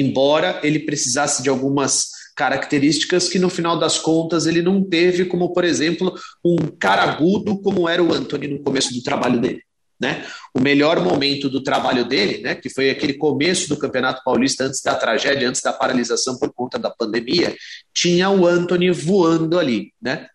[0.00, 5.52] embora ele precisasse de algumas características que no final das contas ele não teve, como
[5.52, 6.14] por exemplo
[6.44, 9.62] um cara agudo como era o Anthony no começo do trabalho dele.
[10.00, 10.26] Né?
[10.52, 14.82] O melhor momento do trabalho dele, né, que foi aquele começo do Campeonato Paulista, antes
[14.82, 17.54] da tragédia, antes da paralisação por conta da pandemia,
[17.94, 20.26] tinha o Anthony voando ali, né?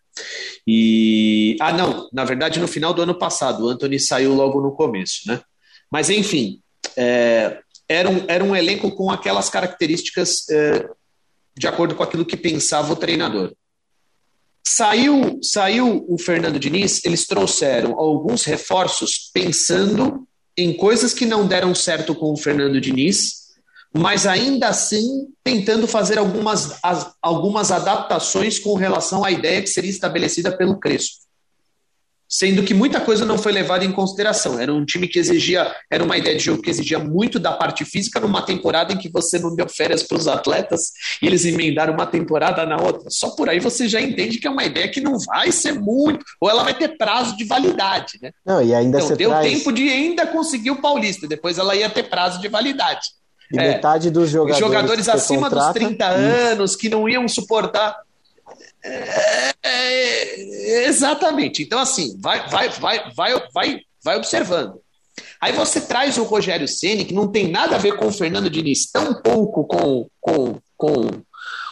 [0.65, 4.71] E ah, não, na verdade, no final do ano passado, o Anthony saiu logo no
[4.71, 5.41] começo, né?
[5.91, 6.61] Mas enfim,
[6.95, 10.89] é, era, um, era um elenco com aquelas características é,
[11.57, 13.53] de acordo com aquilo que pensava o treinador.
[14.67, 20.27] Saiu, saiu o Fernando Diniz, eles trouxeram alguns reforços pensando
[20.57, 23.47] em coisas que não deram certo com o Fernando Diniz,
[23.93, 29.89] mas ainda assim tentando fazer algumas, as, algumas adaptações com relação à ideia que seria
[29.89, 31.26] estabelecida pelo Crespo
[32.27, 34.59] sendo que muita coisa não foi levada em consideração.
[34.59, 37.85] Era um time que exigia, era uma ideia de jogo que exigia muito da parte
[37.85, 41.93] física numa temporada em que você não deu férias para os atletas e eles emendaram
[41.93, 43.09] uma temporada na outra.
[43.09, 46.23] Só por aí você já entende que é uma ideia que não vai ser muito,
[46.41, 48.31] ou ela vai ter prazo de validade, né?
[48.45, 49.51] Não, e ainda então, deu traz...
[49.51, 53.07] tempo de ainda conseguir o Paulista, depoe ela ia ter prazo de validade.
[53.51, 54.59] E é, metade dos jogadores.
[54.59, 57.95] Jogadores acima contrata, dos 30 anos que não iam suportar
[58.83, 61.63] é, é, exatamente.
[61.63, 64.81] Então, assim, vai, vai, vai, vai, vai, vai observando.
[65.41, 68.49] Aí você traz o Rogério Ceni que não tem nada a ver com o Fernando
[68.49, 71.09] Diniz, tão pouco com, com, com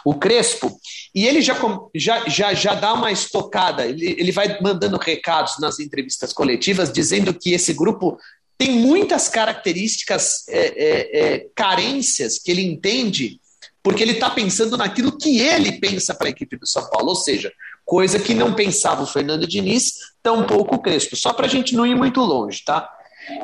[0.04, 0.78] o Crespo,
[1.14, 1.56] e ele já,
[1.94, 7.34] já, já, já dá uma estocada, ele, ele vai mandando recados nas entrevistas coletivas, dizendo
[7.34, 8.18] que esse grupo
[8.58, 13.40] tem muitas características, é, é, é, carências que ele entende
[13.86, 17.14] porque ele está pensando naquilo que ele pensa para a equipe do São Paulo, ou
[17.14, 17.52] seja,
[17.84, 21.14] coisa que não pensava o Fernando Diniz, tampouco o Crespo.
[21.14, 22.90] Só para a gente não ir muito longe, tá?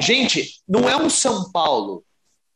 [0.00, 2.02] Gente, não é um São Paulo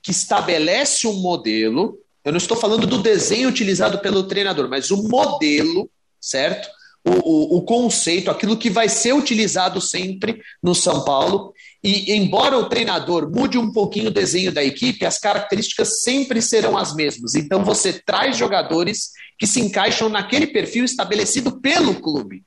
[0.02, 5.08] que estabelece um modelo, eu não estou falando do desenho utilizado pelo treinador, mas o
[5.08, 5.88] modelo,
[6.20, 6.68] certo?
[7.04, 11.54] O, o, o, conceito, aquilo que vai ser utilizado sempre no São Paulo.
[11.86, 16.76] E embora o treinador mude um pouquinho o desenho da equipe, as características sempre serão
[16.76, 17.36] as mesmas.
[17.36, 22.42] Então você traz jogadores que se encaixam naquele perfil estabelecido pelo clube.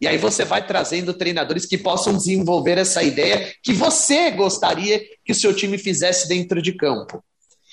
[0.00, 5.30] E aí você vai trazendo treinadores que possam desenvolver essa ideia que você gostaria que
[5.30, 7.22] o seu time fizesse dentro de campo.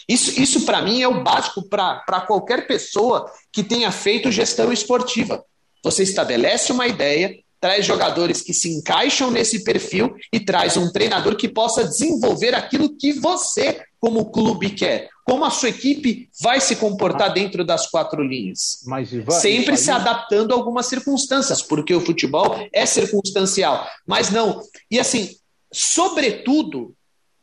[0.08, 5.44] Isso, isso para mim, é o básico para qualquer pessoa que tenha feito gestão esportiva.
[5.84, 11.36] Você estabelece uma ideia, traz jogadores que se encaixam nesse perfil e traz um treinador
[11.36, 15.10] que possa desenvolver aquilo que você, como clube, quer.
[15.24, 18.80] Como a sua equipe vai se comportar dentro das quatro linhas.
[18.88, 23.88] Mas, Ivan, Sempre se adaptando a algumas circunstâncias, porque o futebol é circunstancial.
[24.08, 24.60] Mas não.
[24.90, 25.30] E assim,
[25.72, 26.96] sobretudo,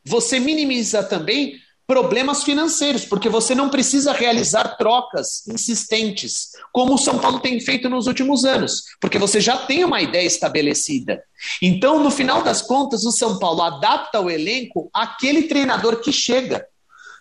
[0.05, 1.53] você minimiza também
[1.89, 7.89] problemas financeiros, porque você não precisa realizar trocas insistentes, como o São Paulo tem feito
[7.89, 11.19] nos últimos anos, porque você já tem uma ideia estabelecida.
[11.59, 16.63] Então, no final das contas, o São Paulo adapta o elenco àquele treinador que chega.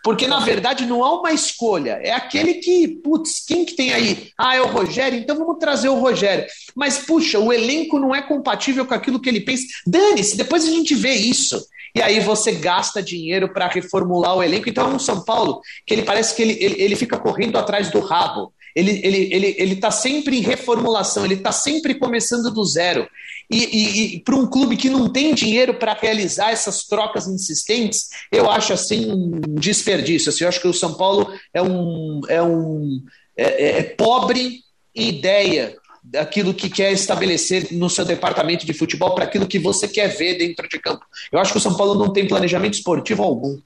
[0.05, 1.99] Porque, na verdade, não há uma escolha.
[2.03, 4.31] É aquele que, putz, quem que tem aí?
[4.37, 5.19] Ah, é o Rogério?
[5.19, 6.47] Então vamos trazer o Rogério.
[6.77, 9.65] Mas, puxa, o elenco não é compatível com aquilo que ele pensa.
[9.87, 11.59] Dane-se, depois a gente vê isso
[11.99, 14.69] e aí você gasta dinheiro para reformular o elenco.
[14.69, 17.91] Então é um São Paulo que ele parece que ele, ele, ele fica correndo atrás
[17.91, 18.53] do rabo.
[18.77, 23.09] Ele está ele, ele, ele tá sempre em reformulação, ele está sempre começando do zero.
[23.51, 28.11] E, e, e para um clube que não tem dinheiro para realizar essas trocas insistentes,
[28.31, 30.29] eu acho assim um desperdício.
[30.29, 33.03] Assim, eu acho que o São Paulo é um, é um
[33.37, 34.61] é, é, pobre
[34.95, 35.75] em ideia
[36.11, 40.39] daquilo que quer estabelecer no seu departamento de futebol para aquilo que você quer ver
[40.39, 41.05] dentro de campo.
[41.31, 43.59] Eu acho que o São Paulo não tem planejamento esportivo algum.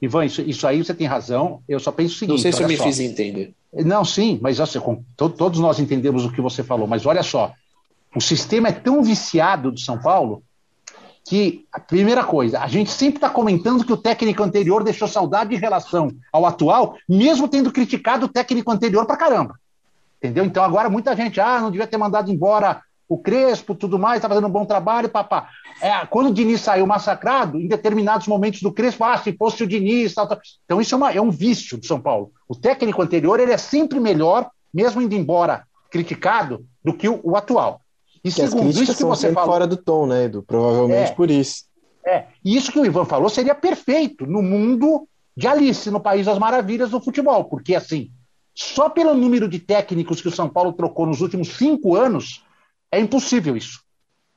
[0.00, 1.60] Ivan, isso, isso aí você tem razão.
[1.68, 2.36] Eu só penso o seguinte.
[2.36, 2.84] Não sei se eu me só.
[2.84, 3.52] fiz entender.
[3.72, 4.80] Não, sim, mas assim,
[5.16, 7.52] todos nós entendemos o que você falou, mas olha só,
[8.16, 10.42] o sistema é tão viciado do São Paulo
[11.28, 15.54] que, a primeira coisa, a gente sempre está comentando que o técnico anterior deixou saudade
[15.54, 19.60] em relação ao atual, mesmo tendo criticado o técnico anterior para caramba.
[20.18, 20.44] Entendeu?
[20.44, 24.28] Então agora muita gente, ah, não devia ter mandado embora o Crespo, tudo mais, está
[24.28, 25.48] fazendo um bom trabalho, papá.
[25.80, 29.66] É, quando o Diniz saiu massacrado, em determinados momentos do Crespo, ah, se fosse o
[29.66, 30.38] Diniz, tal, tal.
[30.64, 32.32] Então isso é, uma, é um vício do São Paulo.
[32.46, 37.34] O técnico anterior ele é sempre melhor, mesmo indo embora criticado, do que o, o
[37.34, 37.80] atual.
[38.22, 40.42] E que segundo isso que você falou, fora do tom, né, Edu?
[40.42, 41.64] Provavelmente é, por isso.
[42.04, 46.26] É, e isso que o Ivan falou seria perfeito no mundo de Alice, no País
[46.26, 48.10] das Maravilhas do futebol, porque assim,
[48.60, 52.42] só pelo número de técnicos que o São Paulo trocou nos últimos cinco anos,
[52.90, 53.84] é impossível isso.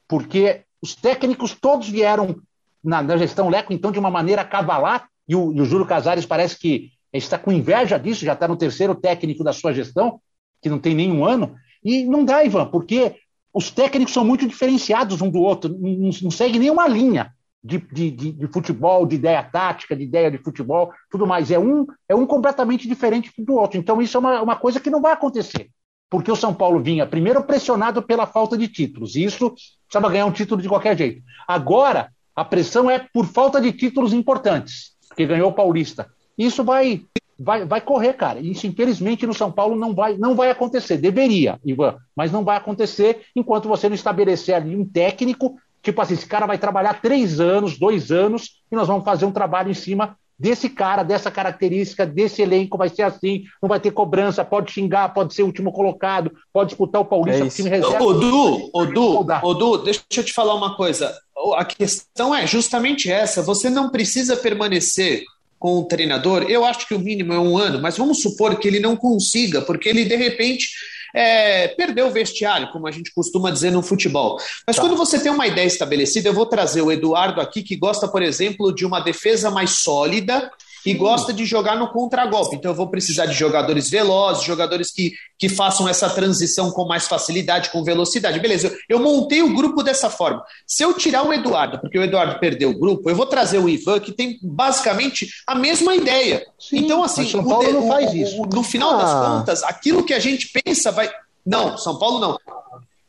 [0.07, 2.39] Porque os técnicos todos vieram
[2.83, 6.23] na, na gestão Leco, então, de uma maneira cavalar, e o, e o Júlio Casares
[6.23, 10.21] parece que está com inveja disso, já está no terceiro técnico da sua gestão,
[10.61, 11.55] que não tem nenhum ano.
[11.83, 13.15] E não dá, Ivan, porque
[13.51, 17.33] os técnicos são muito diferenciados um do outro, não, não seguem nenhuma linha
[17.63, 21.51] de, de, de, de, futebol, de ideia tática, de ideia de futebol, tudo mais.
[21.51, 23.77] É um, é um completamente diferente do outro.
[23.77, 25.69] Então, isso é uma, uma coisa que não vai acontecer.
[26.09, 29.15] Porque o São Paulo vinha, primeiro, pressionado pela falta de títulos.
[29.15, 29.53] E isso
[29.87, 31.21] precisava ganhar um título de qualquer jeito.
[31.47, 36.09] Agora, a pressão é por falta de títulos importantes, porque ganhou o Paulista.
[36.37, 37.03] Isso vai,
[37.39, 38.39] vai, vai correr, cara.
[38.39, 40.97] Isso, infelizmente, no São Paulo não vai, não vai acontecer.
[40.97, 46.13] Deveria, Ivan, mas não vai acontecer enquanto você não estabelecer ali um técnico Tipo assim,
[46.13, 49.75] esse cara vai trabalhar três anos, dois anos, e nós vamos fazer um trabalho em
[49.75, 54.71] cima desse cara, dessa característica, desse elenco, vai ser assim, não vai ter cobrança, pode
[54.71, 58.03] xingar, pode ser o último colocado, pode disputar o Paulista, é time reserva.
[58.03, 61.15] Odu, Odu, Odu, deixa eu te falar uma coisa.
[61.55, 65.23] A questão é justamente essa: você não precisa permanecer
[65.59, 66.47] com o treinador.
[66.49, 69.61] Eu acho que o mínimo é um ano, mas vamos supor que ele não consiga,
[69.61, 70.69] porque ele de repente
[71.13, 74.37] é, perdeu o vestiário, como a gente costuma dizer no futebol.
[74.65, 74.81] Mas tá.
[74.81, 78.21] quando você tem uma ideia estabelecida, eu vou trazer o Eduardo aqui, que gosta, por
[78.21, 80.51] exemplo, de uma defesa mais sólida
[80.85, 82.55] e gosta de jogar no contragolpe.
[82.55, 87.07] Então eu vou precisar de jogadores velozes, jogadores que, que façam essa transição com mais
[87.07, 88.39] facilidade, com velocidade.
[88.39, 90.43] Beleza, eu montei o grupo dessa forma.
[90.65, 93.69] Se eu tirar o Eduardo, porque o Eduardo perdeu o grupo, eu vou trazer o
[93.69, 96.45] Ivan, que tem basicamente a mesma ideia.
[96.59, 98.41] Sim, então, assim, São Paulo o, não faz isso.
[98.41, 98.97] O, no final ah.
[98.97, 101.09] das contas, aquilo que a gente pensa vai.
[101.45, 102.37] Não, São Paulo não.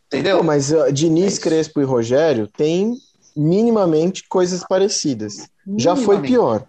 [0.06, 0.42] Entendeu?
[0.42, 2.96] Mas uh, Diniz, é Crespo e Rogério têm
[3.34, 5.48] minimamente coisas parecidas.
[5.66, 5.82] Minimamente.
[5.82, 6.64] Já foi pior.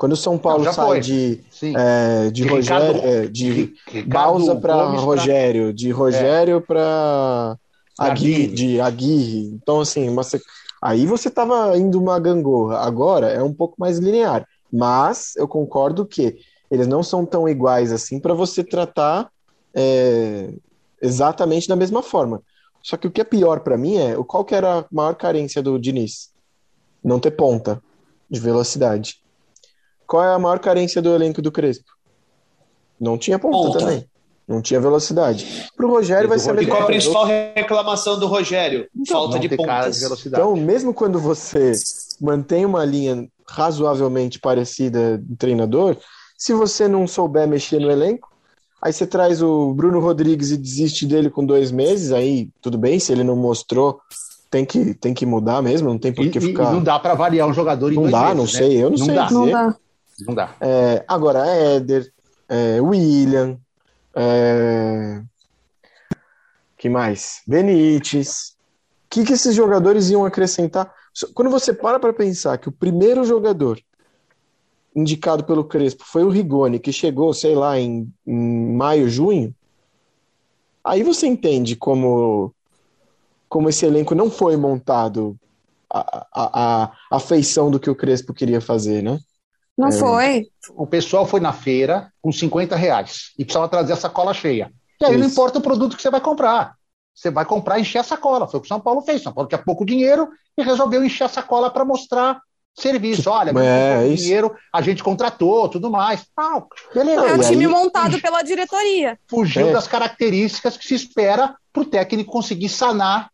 [0.00, 1.00] Quando o São Paulo Não, sai foi.
[1.00, 1.40] de,
[1.76, 3.74] é, de, de, Rogério, Ricardo, é, de
[4.06, 5.72] Bausa para Rogério, pra...
[5.74, 6.60] de Rogério é.
[6.60, 7.58] para
[7.98, 9.50] Aguirre, de Aguirre.
[9.62, 10.40] Então, assim, você...
[10.80, 12.78] aí você estava indo uma gangorra.
[12.78, 14.48] Agora é um pouco mais linear.
[14.72, 16.38] Mas eu concordo que
[16.70, 19.30] eles não são tão iguais assim para você tratar
[19.74, 20.50] é,
[21.02, 22.40] exatamente da mesma forma.
[22.82, 25.62] Só que o que é pior para mim é qual que era a maior carência
[25.62, 26.30] do Diniz?
[27.04, 27.82] Não ter ponta
[28.30, 29.20] de velocidade.
[30.10, 31.92] Qual é a maior carência do elenco do Crespo?
[32.98, 33.78] Não tinha ponta, ponta.
[33.78, 34.04] também.
[34.46, 35.68] Não tinha velocidade.
[35.76, 38.88] Para o Rogério vai ser E qual a principal reclamação do Rogério?
[38.92, 39.94] Então, Falta de pontas.
[39.94, 40.42] De velocidade.
[40.42, 41.74] Então, mesmo quando você
[42.20, 45.96] mantém uma linha razoavelmente parecida do treinador,
[46.36, 48.28] se você não souber mexer no elenco,
[48.82, 52.98] aí você traz o Bruno Rodrigues e desiste dele com dois meses, aí tudo bem,
[52.98, 54.00] se ele não mostrou
[54.50, 56.72] tem que, tem que mudar mesmo, não tem por que ficar.
[56.72, 58.50] E não dá para variar um jogador em Não dá, meses, não né?
[58.50, 59.24] sei, eu não, não sei dá.
[59.26, 59.38] dizer.
[59.38, 59.76] Não dá.
[60.26, 60.54] Não dá.
[60.60, 62.12] É, agora, Éder,
[62.48, 63.58] é, William,
[64.14, 65.22] é...
[66.76, 67.42] que mais?
[67.46, 68.56] Benítez.
[69.06, 70.92] O que, que esses jogadores iam acrescentar?
[71.34, 73.80] Quando você para para pensar que o primeiro jogador
[74.94, 79.54] indicado pelo Crespo foi o Rigoni, que chegou, sei lá, em, em maio, junho,
[80.82, 82.52] aí você entende como,
[83.48, 85.36] como esse elenco não foi montado
[85.88, 89.20] a, a, a, a feição do que o Crespo queria fazer, né?
[89.80, 89.92] Não é.
[89.92, 90.48] foi.
[90.76, 94.70] O pessoal foi na feira com 50 reais e precisava trazer a sacola cheia.
[95.00, 95.20] E aí Isso.
[95.20, 96.74] não importa o produto que você vai comprar.
[97.14, 98.46] Você vai comprar e encher a sacola.
[98.46, 99.22] Foi o que São Paulo fez.
[99.22, 102.40] São Paulo tinha pouco dinheiro e resolveu encher a sacola para mostrar
[102.74, 103.28] serviço.
[103.30, 106.26] Olha, é, dinheiro, a gente contratou, tudo mais.
[106.36, 106.62] Ah,
[106.94, 107.26] beleza.
[107.26, 109.18] É o time aí, montado pela diretoria.
[109.28, 109.72] Fugiu é.
[109.72, 113.30] das características que se espera para o técnico conseguir sanar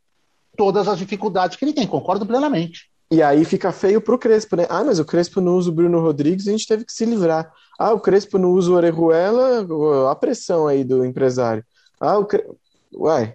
[0.56, 1.86] todas as dificuldades que ele tem.
[1.86, 2.90] Concordo plenamente.
[3.10, 4.66] E aí fica feio pro Crespo, né?
[4.68, 7.52] Ah, mas o Crespo não usa o Bruno Rodrigues, a gente teve que se livrar.
[7.78, 9.66] Ah, o Crespo não usa o Orejuela,
[10.10, 11.64] a pressão aí do empresário.
[12.00, 12.44] Ah, o Cre...
[12.92, 13.34] Uai,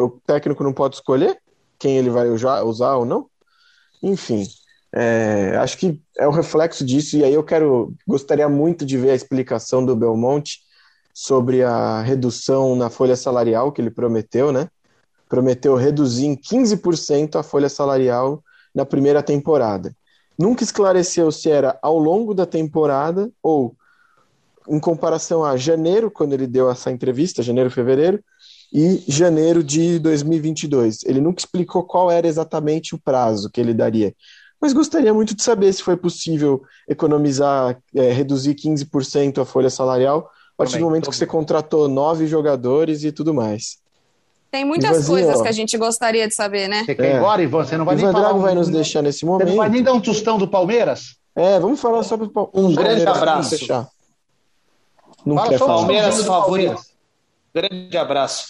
[0.00, 1.38] o técnico não pode escolher
[1.78, 3.28] quem ele vai usar ou não?
[4.02, 4.46] Enfim,
[4.94, 9.10] é, acho que é o reflexo disso, e aí eu quero, gostaria muito de ver
[9.10, 10.60] a explicação do Belmonte
[11.12, 14.68] sobre a redução na folha salarial que ele prometeu, né?
[15.28, 18.42] Prometeu reduzir em 15% a folha salarial
[18.74, 19.94] na primeira temporada.
[20.38, 23.76] Nunca esclareceu se era ao longo da temporada ou
[24.68, 28.22] em comparação a janeiro, quando ele deu essa entrevista, janeiro, fevereiro,
[28.72, 31.04] e janeiro de 2022.
[31.04, 34.14] Ele nunca explicou qual era exatamente o prazo que ele daria.
[34.60, 40.30] Mas gostaria muito de saber se foi possível economizar, é, reduzir 15% a folha salarial
[40.54, 43.81] a partir do momento que você contratou nove jogadores e tudo mais.
[44.52, 45.42] Tem muitas Ivanzinho, coisas ó.
[45.42, 46.84] que a gente gostaria de saber, né?
[46.84, 47.16] Você quer ir é.
[47.16, 47.64] embora, Ivan?
[47.64, 48.24] Você não vai Ivan nem falar.
[48.24, 48.42] Drago um...
[48.42, 49.48] vai nos deixar nesse momento.
[49.48, 51.16] Você não vai nem dar um tostão do Palmeiras?
[51.34, 52.62] É, vamos falar sobre o Palmeiras.
[52.62, 53.58] Um grande abraço.
[53.58, 53.88] Fechar.
[55.24, 55.74] Não Fala quer falar.
[55.76, 56.82] Palmeiras favorito.
[57.54, 58.44] Grande abraço.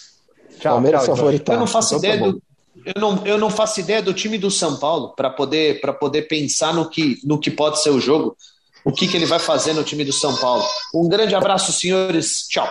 [0.59, 1.51] Tchau, Palmeiras tchau, favorito.
[1.51, 2.43] Eu não faço então, tá ideia tá do,
[2.85, 6.73] eu não, eu não faço ideia do time do São Paulo para poder, poder pensar
[6.73, 8.35] no que, no que pode ser o jogo,
[8.83, 10.65] o que, que ele vai fazer no time do São Paulo.
[10.93, 12.45] Um grande abraço, senhores.
[12.49, 12.67] Tchau.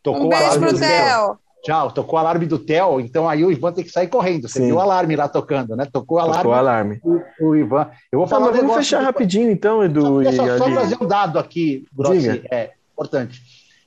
[0.00, 1.38] Tocou um beijo pro Theo.
[1.62, 4.48] Tchau, tocou o alarme do Theo, então aí o Ivan tem que sair correndo.
[4.48, 4.66] Você Sim.
[4.66, 5.86] viu o alarme lá tocando, né?
[5.92, 6.42] Tocou o alarme.
[6.42, 7.00] Tocou o alarme.
[7.02, 7.90] O, o Ivan.
[8.12, 9.04] Eu vou falar tá, um vamos fechar do...
[9.04, 10.24] rapidinho, então, Edu.
[10.24, 13.42] Só, só, só trazer um dado aqui, Grossi, é importante.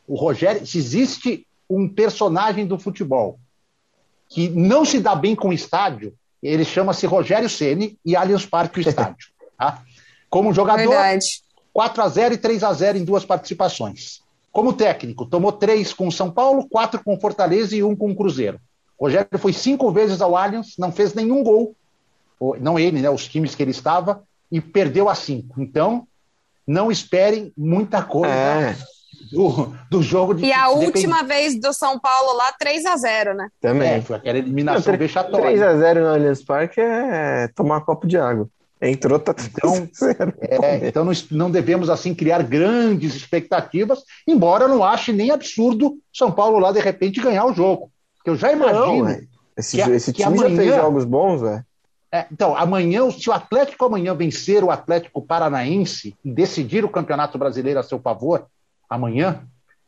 [0.07, 3.39] O Rogério, se existe um personagem do futebol
[4.28, 8.80] que não se dá bem com o estádio, ele chama-se Rogério Ceni e Allianz Parque
[8.80, 9.30] o estádio.
[9.57, 9.82] Tá?
[10.30, 11.26] Como jogador, Verdade.
[11.74, 14.22] 4 a 0 e 3 a 0 em duas participações.
[14.51, 18.15] Como técnico, tomou três com o São Paulo, quatro com Fortaleza e um com o
[18.15, 18.59] Cruzeiro.
[18.99, 21.75] Rogério foi cinco vezes ao Allianz, não fez nenhum gol,
[22.59, 25.61] não ele, né, os times que ele estava, e perdeu a cinco.
[25.61, 26.07] Então,
[26.67, 28.75] não esperem muita coisa é.
[29.31, 33.33] do, do jogo de E a última vez do São Paulo lá, 3 a 0
[33.33, 33.49] né?
[33.59, 33.89] Também.
[33.89, 35.47] É, foi aquela eliminação vexatória.
[35.47, 38.47] 3 a 0 no Allianz Parque é tomar um copo de água.
[38.82, 39.88] Entrou, tá então,
[40.41, 45.99] é, então não, não, devemos assim criar grandes expectativas, embora eu não ache nem absurdo
[46.11, 47.91] São Paulo lá de repente ganhar o jogo.
[48.17, 49.03] Porque eu já imagino.
[49.03, 49.21] Não,
[49.55, 51.65] esse, que, esse time amanhã, já fez jogos bons, velho.
[52.11, 57.38] É, então, amanhã, se o Atlético amanhã vencer o Atlético Paranaense e decidir o Campeonato
[57.38, 58.47] Brasileiro a seu favor,
[58.89, 59.43] amanhã,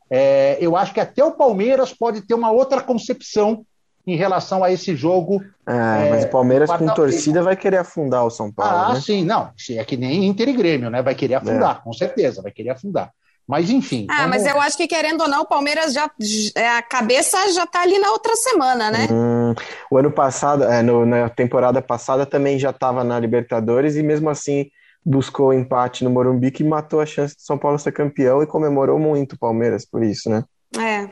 [0.09, 3.65] é, eu acho que até o Palmeiras pode ter uma outra concepção
[4.05, 5.43] em relação a esse jogo.
[5.65, 8.91] É, mas o Palmeiras com torcida vai querer afundar o São Paulo.
[8.91, 9.01] Ah, né?
[9.01, 9.51] sim, não.
[9.71, 11.01] É que nem Inter e Grêmio, né?
[11.01, 11.83] Vai querer afundar, é.
[11.83, 13.11] com certeza, vai querer afundar.
[13.47, 14.07] Mas enfim.
[14.09, 16.09] Ah, mas eu acho que querendo ou não, o Palmeiras já
[16.55, 19.07] é, a cabeça já tá ali na outra semana, né?
[19.11, 19.53] Hum,
[19.91, 24.29] o ano passado, é, no, na temporada passada também já estava na Libertadores e mesmo
[24.29, 24.67] assim
[25.05, 28.47] buscou o empate no Morumbi que matou a chance de São Paulo ser campeão e
[28.47, 30.45] comemorou muito o Palmeiras por isso, né?
[30.79, 31.09] É.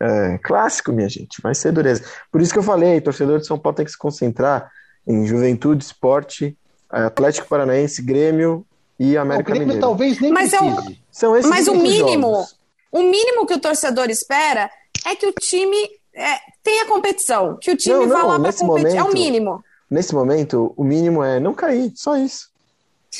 [0.00, 2.02] É, clássico, minha gente, vai ser dureza.
[2.32, 4.70] Por isso que eu falei, torcedor de São Paulo tem que se concentrar
[5.06, 6.56] em juventude, esporte,
[6.88, 8.64] Atlético Paranaense, Grêmio
[8.98, 9.86] e América o Grêmio Mineiro.
[9.86, 10.70] talvez nem mas precise.
[10.70, 12.56] É o, São esses mas o mínimo, jogos.
[12.90, 14.70] o mínimo que o torcedor espera
[15.06, 15.76] é que o time
[16.14, 19.12] é, tenha competição, que o time não, não, vá lá para competir, momento, é o
[19.12, 19.64] mínimo.
[19.90, 22.50] Nesse momento, o mínimo é não cair, só isso.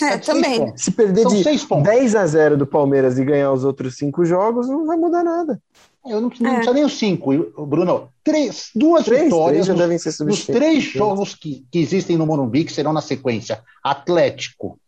[0.02, 0.72] É, também.
[0.76, 4.68] Se perder São de 10 a 0 do Palmeiras e ganhar os outros cinco jogos,
[4.68, 5.60] não vai mudar nada.
[6.06, 6.54] Eu não, não é.
[6.54, 7.30] precisa nem os cinco,
[7.66, 8.08] Bruno.
[8.24, 12.64] Três, duas três, vitórias três devem ser nos três jogos que, que existem no Morumbi,
[12.64, 14.78] que serão na sequência: Atlético,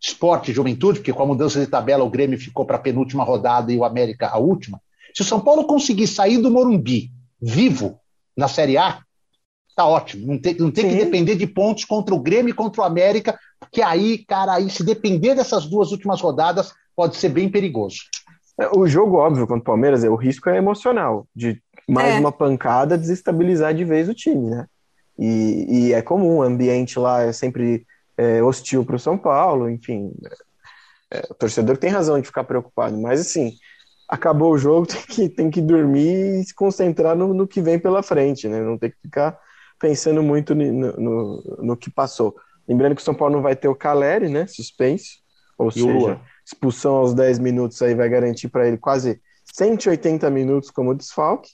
[0.00, 3.22] Esporte e Juventude, porque com a mudança de tabela o Grêmio ficou para a penúltima
[3.22, 4.80] rodada e o América a última.
[5.14, 8.00] Se o São Paulo conseguir sair do Morumbi vivo
[8.36, 9.00] na Série A,
[9.74, 10.26] tá ótimo.
[10.26, 13.38] Não tem, não tem que depender de pontos contra o Grêmio e contra o América,
[13.60, 17.98] porque aí, cara, aí se depender dessas duas últimas rodadas, pode ser bem perigoso.
[18.58, 22.18] É, o jogo, óbvio, contra o Palmeiras, é, o risco é emocional, de mais é.
[22.18, 24.66] uma pancada desestabilizar de vez o time, né?
[25.18, 27.86] E, e é comum, o ambiente lá é sempre
[28.16, 30.12] é, hostil para o São Paulo, enfim.
[31.10, 33.52] É, o torcedor tem razão de ficar preocupado, mas assim,
[34.08, 37.78] acabou o jogo, tem que, tem que dormir e se concentrar no, no que vem
[37.78, 38.60] pela frente, né?
[38.60, 39.38] Não tem que ficar
[39.78, 42.34] pensando muito no, no, no que passou.
[42.68, 44.46] Lembrando que o São Paulo não vai ter o Caleri, né?
[44.46, 45.18] Suspenso.
[45.58, 49.20] Ou e seja, expulsão aos 10 minutos aí vai garantir para ele quase
[49.52, 51.50] 180 minutos como desfalque.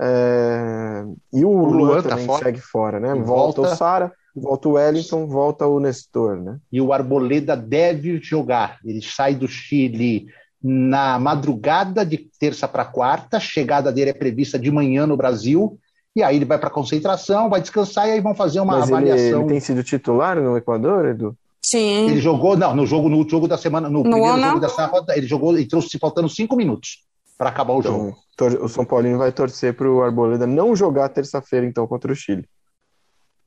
[0.00, 1.04] É...
[1.32, 2.44] E o, o Luan, Luan tá também fora.
[2.44, 3.14] segue fora, né?
[3.14, 4.12] Volta, volta o Sara.
[4.34, 6.58] volta o Wellington, volta o Nestor, né?
[6.72, 8.78] E o Arboleda deve jogar.
[8.84, 10.26] Ele sai do Chile
[10.62, 15.78] na madrugada de terça para quarta, chegada dele é prevista de manhã no Brasil,
[16.14, 19.26] e aí ele vai para concentração, vai descansar e aí vão fazer uma Mas avaliação.
[19.26, 21.36] Ele, ele tem sido titular no Equador, Edu?
[21.64, 22.10] Sim.
[22.10, 24.48] Ele jogou, não, no jogo, no jogo da semana, no, no primeiro não.
[24.48, 27.04] jogo dessa roda, ele jogou, entrou se faltando cinco minutos
[27.38, 28.64] para acabar o então, jogo.
[28.64, 32.48] O São Paulino vai torcer para o Arboleda não jogar terça-feira, então, contra o Chile.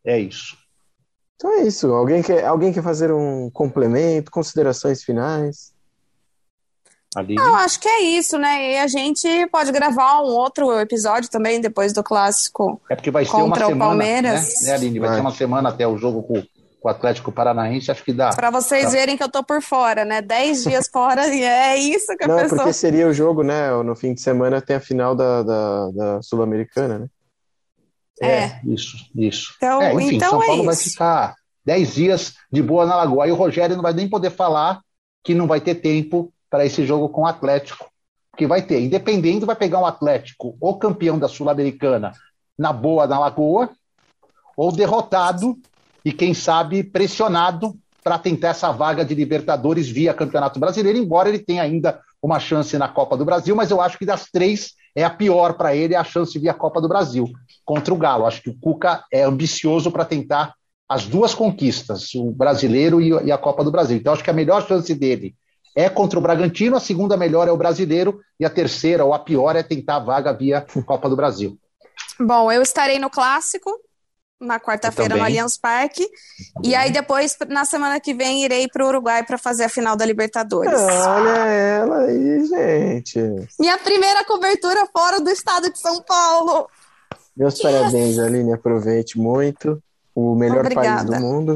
[0.04, 0.58] É isso.
[1.36, 1.92] Então é isso.
[1.92, 5.76] Alguém quer, alguém quer fazer um complemento, considerações finais?
[7.30, 8.74] Não, acho que é isso, né?
[8.74, 12.82] E a gente pode gravar um outro episódio também depois do clássico.
[12.90, 14.62] É porque vai ser uma semana, o Palmeiras.
[14.62, 15.00] Né, né Aline?
[15.00, 16.55] Vai, vai ser uma semana até o jogo com, com
[16.86, 18.30] o Atlético Paranaense, acho que dá.
[18.30, 18.90] Para vocês dá.
[18.92, 20.22] verem que eu tô por fora, né?
[20.22, 22.60] Dez dias fora e é isso que a Não, pessoa...
[22.60, 23.72] é porque seria o jogo, né?
[23.84, 27.08] No fim de semana tem a final da, da, da Sul-Americana, né?
[28.22, 29.54] É, é, isso, isso.
[29.58, 30.66] Então, é, enfim, então São é Paulo isso.
[30.66, 33.26] vai ficar dez dias de boa na Lagoa.
[33.26, 34.80] Aí o Rogério não vai nem poder falar
[35.24, 37.90] que não vai ter tempo para esse jogo com o Atlético.
[38.32, 42.12] Porque vai ter, independente, vai pegar um Atlético ou campeão da Sul-Americana
[42.58, 43.70] na boa na Lagoa,
[44.56, 45.58] ou derrotado
[46.06, 51.40] e, quem sabe, pressionado para tentar essa vaga de Libertadores via Campeonato Brasileiro, embora ele
[51.40, 55.04] tenha ainda uma chance na Copa do Brasil, mas eu acho que das três é
[55.04, 57.28] a pior para ele a chance via Copa do Brasil
[57.66, 58.28] contra o Galo.
[58.28, 60.54] Acho que o Cuca é ambicioso para tentar
[60.88, 63.98] as duas conquistas, o brasileiro e a Copa do Brasil.
[63.98, 65.36] Então, acho que a melhor chance dele
[65.76, 69.20] é contra o Bragantino, a segunda melhor é o brasileiro, e a terceira, ou a
[69.20, 71.58] pior, é tentar a vaga via Copa do Brasil.
[72.20, 73.70] Bom, eu estarei no clássico,
[74.40, 76.08] na quarta-feira no Allianz Parque.
[76.64, 79.96] E aí depois, na semana que vem, irei para o Uruguai para fazer a final
[79.96, 80.74] da Libertadores.
[80.74, 83.20] Olha ela aí, gente.
[83.60, 86.68] Minha primeira cobertura fora do estado de São Paulo.
[87.36, 87.64] Meus yes.
[87.64, 88.54] parabéns, Aline.
[88.54, 89.82] Aproveite muito.
[90.14, 91.10] O melhor Obrigada.
[91.10, 91.56] país do mundo.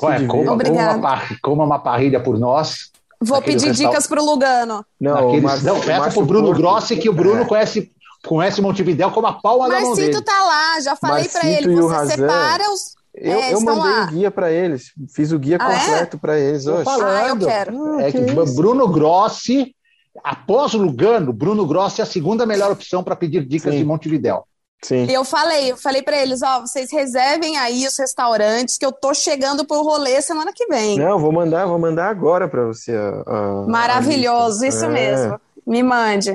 [0.00, 2.90] Ué, coma, uma, coma uma parrilha por nós.
[3.20, 4.84] Vou pedir dicas para o Lugano.
[5.00, 5.62] Não, Naqueles, Mar...
[5.64, 6.58] não peça para o Bruno Porto.
[6.58, 7.44] Grossi, que o Bruno é.
[7.44, 7.92] conhece,
[8.26, 10.22] conhece Montevidéu como a palma Marcito da mão dele.
[10.22, 11.74] Tá lá, já falei para ele.
[11.74, 12.98] Você Razan, separa os.
[13.14, 14.04] Eu, é, eu mandei lá.
[14.04, 16.20] o guia para eles, fiz o guia ah, completo é?
[16.20, 16.84] para eles hoje.
[16.84, 18.00] Falando, ah, eu quero.
[18.00, 19.74] É que, que Bruno Grossi,
[20.22, 23.80] após o Lugano, Bruno Grossi é a segunda melhor opção para pedir dicas Sim.
[23.80, 24.44] de Montevidéu.
[24.82, 25.06] Sim.
[25.06, 28.92] E eu falei, eu falei para eles, ó, vocês reservem aí os restaurantes que eu
[28.92, 30.96] tô chegando pro rolê semana que vem.
[30.96, 32.94] Não, vou mandar, vou mandar agora para você.
[32.94, 34.88] A, a, Maravilhoso, a isso é.
[34.88, 35.40] mesmo.
[35.66, 36.30] Me mande,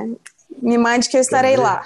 [0.61, 1.83] me mande que eu estarei lá.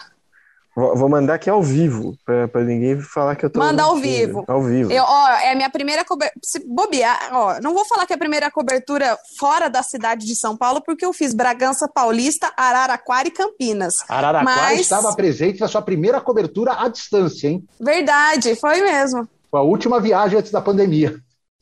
[0.77, 3.57] Vou mandar aqui ao vivo, para ninguém falar que eu tô.
[3.57, 4.45] Manda ao vivo.
[4.47, 4.91] Ao vivo.
[4.91, 6.39] Eu, ó, é a minha primeira cobertura.
[6.43, 10.35] Se bobear, ó, não vou falar que é a primeira cobertura fora da cidade de
[10.35, 14.03] São Paulo, porque eu fiz Bragança Paulista, Araraquara e Campinas.
[14.07, 14.81] Araraquara Mas...
[14.81, 17.67] estava presente na sua primeira cobertura à distância, hein?
[17.79, 19.27] Verdade, foi mesmo.
[19.49, 21.19] Foi a última viagem antes da pandemia.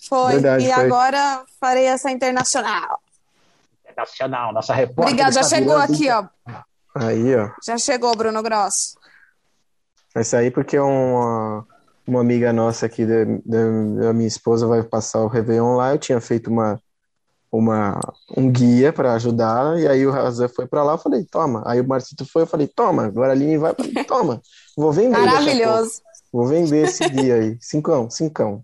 [0.09, 0.33] Foi.
[0.33, 0.83] Verdade, e foi.
[0.83, 2.99] agora farei essa internacional.
[3.89, 5.13] Internacional, nossa repórter.
[5.13, 6.25] Obrigada, já chegou aqui, ó.
[6.95, 7.51] Aí, ó.
[7.65, 8.95] Já chegou, Bruno Gross.
[10.13, 11.67] Vai sair porque uma,
[12.07, 15.93] uma amiga nossa aqui da, da, da, minha esposa vai passar o Réveillon lá.
[15.93, 16.81] Eu tinha feito uma,
[17.51, 17.99] uma,
[18.37, 20.93] um guia para ajudá-la, e aí o Razan foi para lá.
[20.93, 21.63] Eu falei, toma.
[21.65, 23.07] Aí o Marcito foi, eu falei, toma.
[23.07, 24.41] Agora a Aline vai, falei, toma.
[24.77, 25.17] Vou vender.
[25.17, 26.01] Maravilhoso.
[26.31, 27.57] Vou vender esse guia aí.
[27.59, 28.63] Cincão, cincão.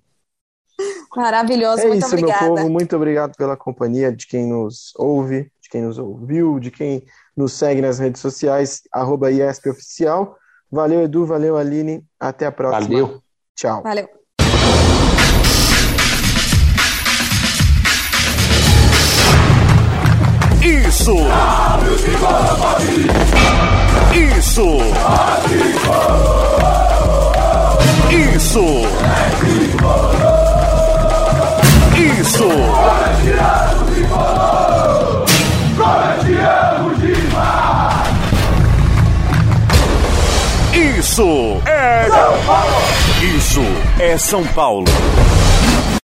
[1.15, 2.45] Maravilhoso, é muito isso, obrigada.
[2.45, 2.69] meu povo.
[2.69, 7.03] Muito obrigado pela companhia de quem nos ouve, quem nos ouviu, de quem
[7.35, 10.35] nos segue nas redes sociais, arroba IESP Oficial.
[10.69, 11.25] Valeu, Edu.
[11.25, 12.05] Valeu, Aline.
[12.19, 12.87] Até a próxima.
[12.87, 13.21] Valeu.
[13.55, 13.81] Tchau.
[13.81, 14.07] Valeu.
[20.61, 21.15] Isso!
[24.13, 24.77] Isso!
[28.11, 28.59] Isso!
[31.97, 32.49] Isso!
[40.73, 42.75] Isso é São Paulo!
[43.21, 43.61] Isso
[43.99, 44.85] é São Paulo!